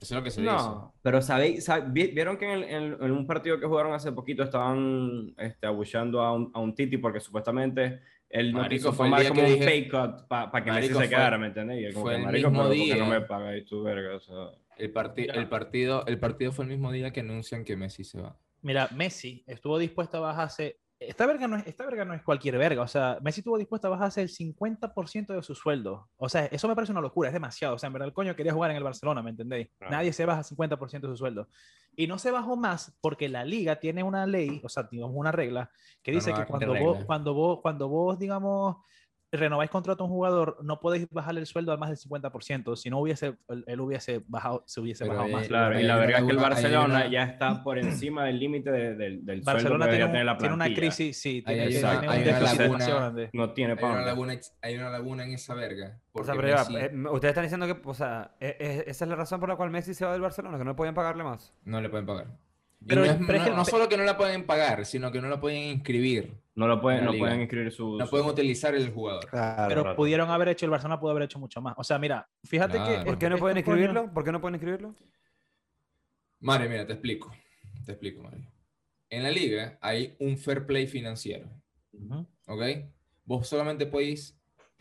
[0.00, 0.52] Eso es lo que se dice.
[0.52, 3.92] No, pero sabéis, sab- vi- vieron que en, el- en- en un partido que jugaron
[3.92, 8.90] hace poquito estaban este, abuchando a un, a un Titi porque supuestamente él no Marico,
[8.90, 11.80] quiso tomar como que un dije- pay cut para que Messi se quedara, ¿me entendés?
[11.80, 12.96] Y él como fue que, el marico, mismo pero ¿por qué día.
[13.04, 14.16] no me pagáis tu verga?
[14.16, 14.34] O sea,
[14.78, 15.32] El, parti- Ya.
[15.34, 18.36] el, partido, el partido fue el mismo día que anuncian que Messi se va.
[18.62, 20.78] Mira, Messi estuvo dispuesto a bajarse.
[21.00, 22.82] Esta verga, no es, esta verga no es cualquier verga.
[22.82, 26.08] O sea, Messi estuvo dispuesto a bajarse el 50% de su sueldo.
[26.16, 27.76] O sea, eso me parece una locura, es demasiado.
[27.76, 29.68] O sea, en verdad, el coño quería jugar en el Barcelona, ¿me entendéis?
[29.78, 29.92] Claro.
[29.92, 31.48] Nadie se baja 50% de su sueldo.
[31.94, 35.30] Y no se bajó más porque la liga tiene una ley, o sea, digamos una
[35.30, 35.70] regla,
[36.02, 38.76] que dice no, que ¿qué cuando vos, cuando, vos, cuando vos, digamos,
[39.30, 42.76] renováis contrato a un jugador, no podéis bajarle el sueldo a más del 50%.
[42.76, 45.46] Si no hubiese, él, hubiese bajado, se hubiese Pero, bajado eh, más.
[45.48, 48.70] claro, y la verdad es que el Barcelona una- ya está por encima del límite
[48.70, 51.98] de- del, del Barcelona sueldo tiene, un- tiene una crisis, sí, tiene, hay tiene una-
[51.98, 53.28] un laguna-.
[53.34, 55.98] No tiene Hay una, laguna, hay una laguna en esa verga.
[56.12, 59.04] O sea, pero ya, Messi eh, ustedes están diciendo que, o sea, e- e- esa
[59.04, 61.22] es la razón por la cual Messi se va del Barcelona, que no pueden pagarle
[61.24, 61.52] más.
[61.64, 62.26] no le pueden pagar.
[62.86, 65.10] Pero- no, es- pero es no- que- no solo que no la pueden pagar, sino
[65.12, 66.40] que no la pueden inscribir.
[66.58, 67.96] No lo pueden, no pueden inscribir su.
[67.96, 69.24] No pueden utilizar el jugador.
[69.30, 69.68] Claro.
[69.68, 71.74] Pero pudieron haber hecho, el Barcelona pudo haber hecho mucho más.
[71.76, 72.98] O sea, mira, fíjate Claro.
[72.98, 73.04] que.
[73.04, 74.12] ¿Por qué no estos pueden inscribirlo?
[74.12, 74.96] ¿Por qué no pueden inscribirlo?
[76.40, 77.32] Mario, mira, te explico.
[77.86, 78.50] Te explico, Mario.
[79.08, 81.48] En la liga hay un fair play financiero.
[81.92, 82.26] Ujú.
[82.48, 82.62] ¿Ok?
[83.24, 84.36] Vos solamente podéis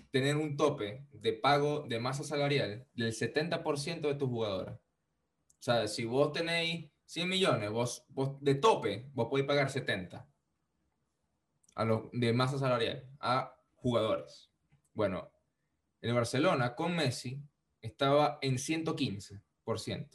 [0.09, 4.73] tener un tope de pago de masa salarial del 70% de tus jugadores.
[4.73, 10.27] O sea, si vos tenéis 100 millones, vos, vos de tope, vos podéis pagar 70
[11.77, 14.49] a lo, de masa salarial a jugadores.
[14.93, 15.29] Bueno,
[16.01, 17.39] el Barcelona con Messi
[17.81, 20.09] estaba en 115%.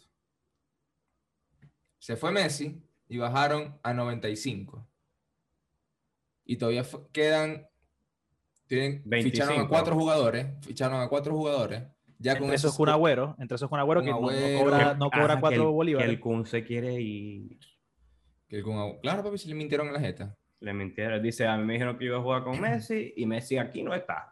[1.98, 4.86] Se fue Messi y bajaron a 95.
[6.44, 7.68] Y todavía quedan.
[8.66, 9.68] Tienen, ficharon a 25.
[9.68, 10.46] cuatro jugadores.
[10.62, 11.82] Ficharon a cuatro jugadores.
[12.18, 15.10] Ya con Entre esos esos Kun Agüero, entre esos Kun Agüero que no- cobra, no
[15.10, 16.08] cobra Ajá, que cuatro el- bolívares.
[16.08, 17.58] Que el Kun se quiere y
[18.48, 20.36] que el Kun Agüero- Claro, papi, si le mintieron en la jeta.
[20.62, 21.22] Le mintieron.
[21.22, 23.94] Dice, a mí me dijeron que iba a jugar con Messi y Messi aquí no
[23.94, 24.28] está.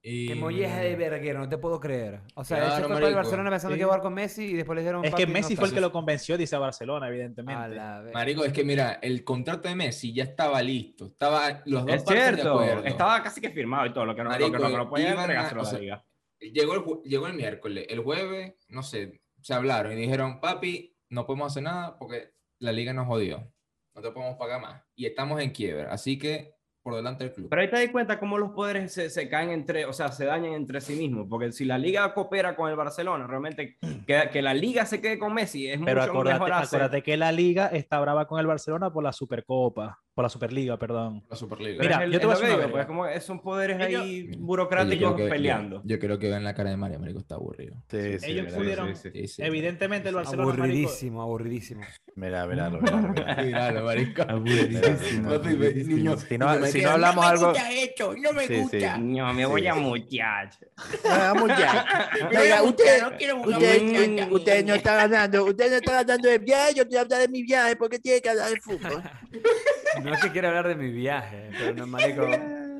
[0.00, 2.20] Y, Qué molleja de verguero, no te puedo creer.
[2.36, 3.16] O sea, él se Claro, fue para el marico.
[3.16, 3.78] Barcelona pensando Sí.
[3.78, 5.56] que iba a jugar con Messi y después le dijeron Es que "Papi, no Messi
[5.56, 5.74] fue el estás".
[5.74, 7.74] que lo convenció, dice a Barcelona, A evidentemente.
[7.76, 8.14] la vez.
[8.14, 11.06] Marico, es que mira, el contrato de Messi ya estaba listo.
[11.06, 12.84] Estaba los dos Es partes de cierto, acuerdo.
[12.84, 14.06] estaba casi que firmado y todo.
[14.06, 15.64] Lo que no, lo que Marico, no, que no podía iban a- entregárselo a o
[15.64, 16.04] la sea, liga.
[16.40, 17.86] Llegó el, llegó el miércoles.
[17.90, 22.70] El jueves, no sé, se hablaron y dijeron, papi, no podemos hacer nada porque la
[22.70, 23.52] liga nos jodió.
[23.98, 24.80] No te podemos pagar más.
[24.94, 25.92] Y estamos en quiebra.
[25.92, 27.48] Así que, por delante del club.
[27.50, 30.24] Pero ahí te das cuenta cómo los poderes se, se caen entre, o sea, se
[30.24, 31.26] dañan entre sí mismos.
[31.28, 33.76] Porque si la liga coopera con el Barcelona, realmente
[34.06, 36.66] que, que la liga se quede con Messi es Pero mucho acordate, mejor hacer.
[36.80, 39.98] acuérdate que la liga está brava con el Barcelona por la Supercopa.
[40.18, 41.22] Por la Superliga, perdón.
[41.30, 41.80] La Superliga.
[41.80, 44.26] Mira, el- yo te es voy a decir digo, pues, como son poderes Ellos- ahí
[44.32, 45.76] yo burocráticos peleando.
[45.84, 47.76] Yo, yo creo que vean la cara de Mario, marico, está aburrido.
[47.88, 49.20] Sí, sí, Ellos mira, pudieron- sí, sí.
[49.20, 49.42] Sí, sí.
[49.44, 51.82] Evidentemente el Barcelona, marico, Aburridísimo, aburridísimo.
[52.16, 53.36] Mira, mira, mira, mira.
[53.44, 54.22] Míralo, marico.
[54.28, 55.30] Aburridísimo.
[55.38, 58.60] Niño, Si no- niño, si no hablamos me algo- gusta esto, no me Sí, sí.
[58.62, 58.98] gusta.
[58.98, 60.58] No, me voy a muchacho.
[61.04, 62.08] Vamos ya.
[62.28, 63.02] Venga, usted,
[63.46, 67.28] Usted, usted no está ganando, usted no está ganando de viaje, yo estoy hablando de
[67.28, 69.00] mi viaje, porque tiene que hablar de fútbol.
[70.08, 72.22] No es que quiera hablar de mi viaje, pero no, marico,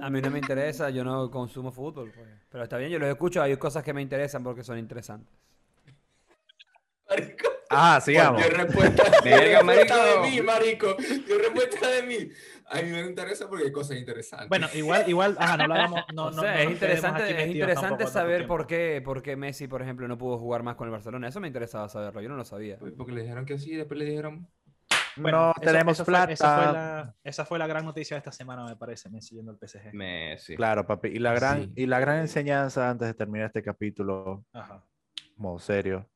[0.00, 2.28] a mí no me interesa, yo no consumo fútbol, pues.
[2.50, 5.32] Pero está bien, yo los escucho, hay cosas que me interesan porque son interesantes.
[7.08, 8.42] Marico, Ah, sigamos.
[8.42, 10.22] Dio respuesta, Verga, respuesta marico.
[10.22, 10.94] de mí, marico.
[11.26, 12.30] Dio respuesta de mí.
[12.70, 14.48] A mí me interesa porque hay cosas interesantes.
[14.48, 16.00] Bueno, igual, igual, ajá, no lo hagamos.
[16.14, 19.68] No, o no, sea, no es interesante, es interesante saber por qué, por qué Messi,
[19.68, 21.28] por ejemplo, no pudo jugar más con el Barcelona.
[21.28, 22.78] Eso me interesaba saberlo, yo no lo sabía.
[22.96, 24.46] Porque le dijeron que sí, después le dijeron.
[25.20, 26.32] Bueno, no eso- tenemos eso fue- plata.
[26.32, 29.50] esa, fue la, esa fue la gran noticia de esta semana, me parece, Messi yendo
[29.52, 29.92] al PSG.
[29.94, 30.56] Messi.
[30.56, 31.08] Claro, papi.
[31.08, 31.72] Y la gran, Sí.
[31.76, 34.84] y la gran enseñanza antes de terminar este capítulo, Ajá.
[35.36, 36.08] modo serio,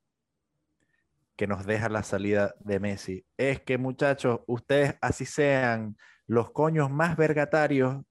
[1.37, 5.97] que nos deja la salida de Messi, es que muchachos, ustedes así sean
[6.27, 8.03] los coños más vergatarios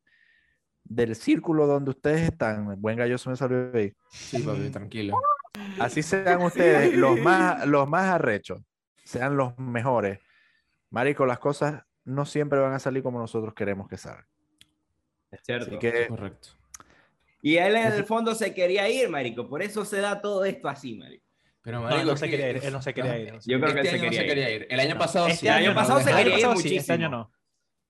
[0.84, 2.82] del círculo donde ustedes están.
[2.82, 3.94] Buen gallo se me salió ahí.
[4.10, 5.18] Sí, papi, tranquilo.
[5.80, 8.62] Así sean ustedes los más, los más arrechos,
[9.04, 10.20] sean los mejores.
[10.92, 14.26] Marico, las cosas no siempre van a salir como nosotros queremos que salgan.
[15.32, 15.68] Es cierto.
[15.70, 16.50] Así que Correcto.
[17.42, 19.48] Y él en el fondo se quería ir, marico.
[19.50, 21.26] Por eso se da todo esto así, marico.
[21.64, 23.34] Pero No, marico, no es se que- quería ir, él no se quería ir.
[23.46, 24.30] Yo creo que este él se año no quería se ir.
[24.30, 24.68] quería ir.
[24.70, 25.48] El año No, pasado este sí.
[25.48, 26.94] año no, pasado se quería ir sí, este muchísimo.
[26.94, 27.32] año no.
[27.34, 27.40] Ah,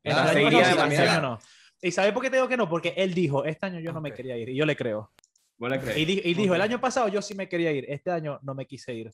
[0.04, 0.12] Este
[0.45, 1.10] año este demasiado.
[1.12, 1.39] año no.
[1.82, 2.70] ¿Y sabes por qué te digo que no?
[2.70, 4.49] Porque él dijo, este año yo no me quería ir.
[4.49, 5.12] Y yo le creo.
[5.58, 5.97] ¿Vos le crees?
[5.97, 7.86] Y, di- y dijo, el año pasado yo sí me quería ir.
[7.89, 9.12] Este año no me quise ir.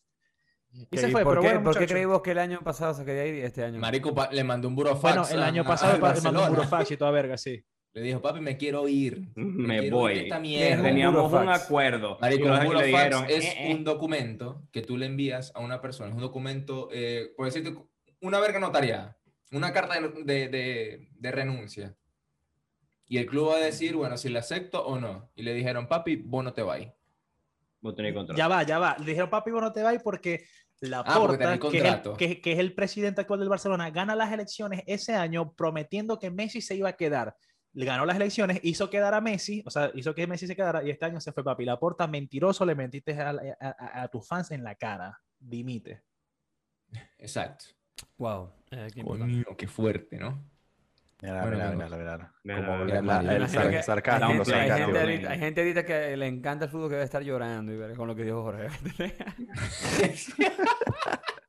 [0.73, 1.93] Y ¿Y se fue, ¿Por, pero qué, bueno, ¿por qué muchacho.
[1.93, 3.79] creí vos que el año pasado se quería ir y este año?
[3.79, 5.01] Marico pa- le mandó un burofax.
[5.01, 7.63] Bueno, el a- año a- pasado pa- mandó un burofax y toda verga, sí.
[7.93, 9.29] Le dijo, papi, me quiero ir.
[9.35, 10.13] Me ir voy.
[10.13, 10.77] de esta Es mierda.
[10.77, 11.63] un Teníamos un burofax.
[11.63, 12.17] acuerdo.
[12.21, 13.75] Marico, un le burofax dijeron, es eh, eh.
[13.75, 16.09] un documento que tú le envías a una persona.
[16.09, 17.75] Es un documento, eh, por decirte,
[18.21, 19.17] una verga notariada.
[19.51, 21.95] Una carta de, de- de- de renuncia.
[23.07, 25.31] Y el club va a decir, bueno, si le acepto o no.
[25.35, 26.81] Y le dijeron, papi, vos no te vas.
[28.37, 28.95] Ya va, ya va.
[28.99, 30.45] Le dijeron, papi, vos no te vas porque
[30.81, 32.13] la Ah, Porta, que, es el, contrato.
[32.17, 36.29] que- que es el presidente actual del Barcelona, gana las elecciones ese año prometiendo que
[36.29, 37.35] Messi se iba a quedar.
[37.73, 40.83] Le ganó las elecciones, hizo quedar a Messi, o sea, hizo que Messi se quedara
[40.83, 41.65] y este año se fue, papi.
[41.65, 43.35] La Porta, mentiroso, le mentiste a, a-
[43.79, 45.19] a- a tus fans en la cara.
[45.39, 46.03] Dimite.
[47.17, 47.65] Exacto.
[48.17, 48.51] Wow.
[48.71, 49.03] eh, qué.
[49.03, 50.43] Coño, qué fuerte, ¿no?
[51.21, 52.33] Mira, Bueno, mira, mira, mira.
[52.43, 52.63] Mira, hay,
[54.37, 54.69] gente, hay,
[55.01, 57.95] ahorita, hay gente ahorita que le encanta el fútbol que debe estar llorando y ver
[57.95, 58.67] con lo que dijo Jorge.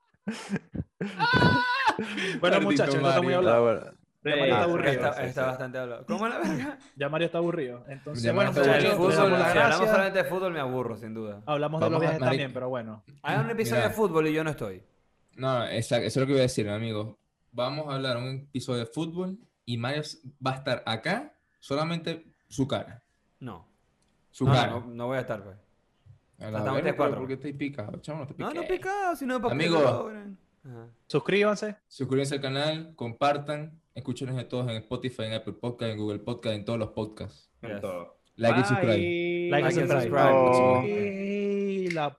[2.40, 3.62] Bueno, muchachos, no está muy hablado.
[3.62, 3.80] Bueno.
[4.24, 4.92] Ya Mario está Ah, aburrido.
[4.92, 5.46] está, sí, está sí.
[5.48, 6.06] bastante hablado.
[6.06, 6.78] ¿Cómo la verga?
[6.96, 7.84] Ya Mario está aburrido.
[7.88, 9.18] Entonces, Ya bueno, el fútbol, si
[9.58, 11.40] hablamos solamente de fútbol, me aburro, sin duda.
[11.46, 12.30] Hablamos de los Vamos viajes marico.
[12.30, 13.04] también, pero bueno.
[13.22, 13.88] Hagan un episodio Mira.
[13.88, 14.82] de fútbol y yo no estoy.
[15.36, 17.16] No, exacto, eso es lo que voy a decir, amigos.
[17.52, 19.38] Vamos a hablar un episodio de fútbol
[19.72, 20.02] y Mario
[20.44, 23.02] va a estar acá, solamente su cara.
[23.40, 23.66] No.
[24.30, 24.70] Su No, cara.
[24.70, 25.56] no, no voy a estar, pues.
[26.38, 27.18] A la Estamos verga, tres, cuatro.
[27.18, 27.98] ¿Por qué estoy picado?
[28.00, 28.76] Chamo, no te No, no piques.
[28.78, 29.80] picado, sino porque Amigo.
[29.80, 30.38] lo logran.
[30.64, 30.86] Ajá.
[31.06, 31.76] Suscríbanse.
[31.88, 36.54] Suscríbanse al canal, compartan, escúchenos de todos en Spotify, en Apple Podcast, en Google Podcast,
[36.56, 37.50] en todos los podcasts.
[37.62, 37.80] En Yes.
[37.80, 38.16] todo.
[38.36, 38.88] Like y subscribe.
[38.96, 40.02] Like y Like and subscribe.
[40.02, 40.32] subscribe.
[40.32, 40.82] Oh.
[40.86, 42.16] Y la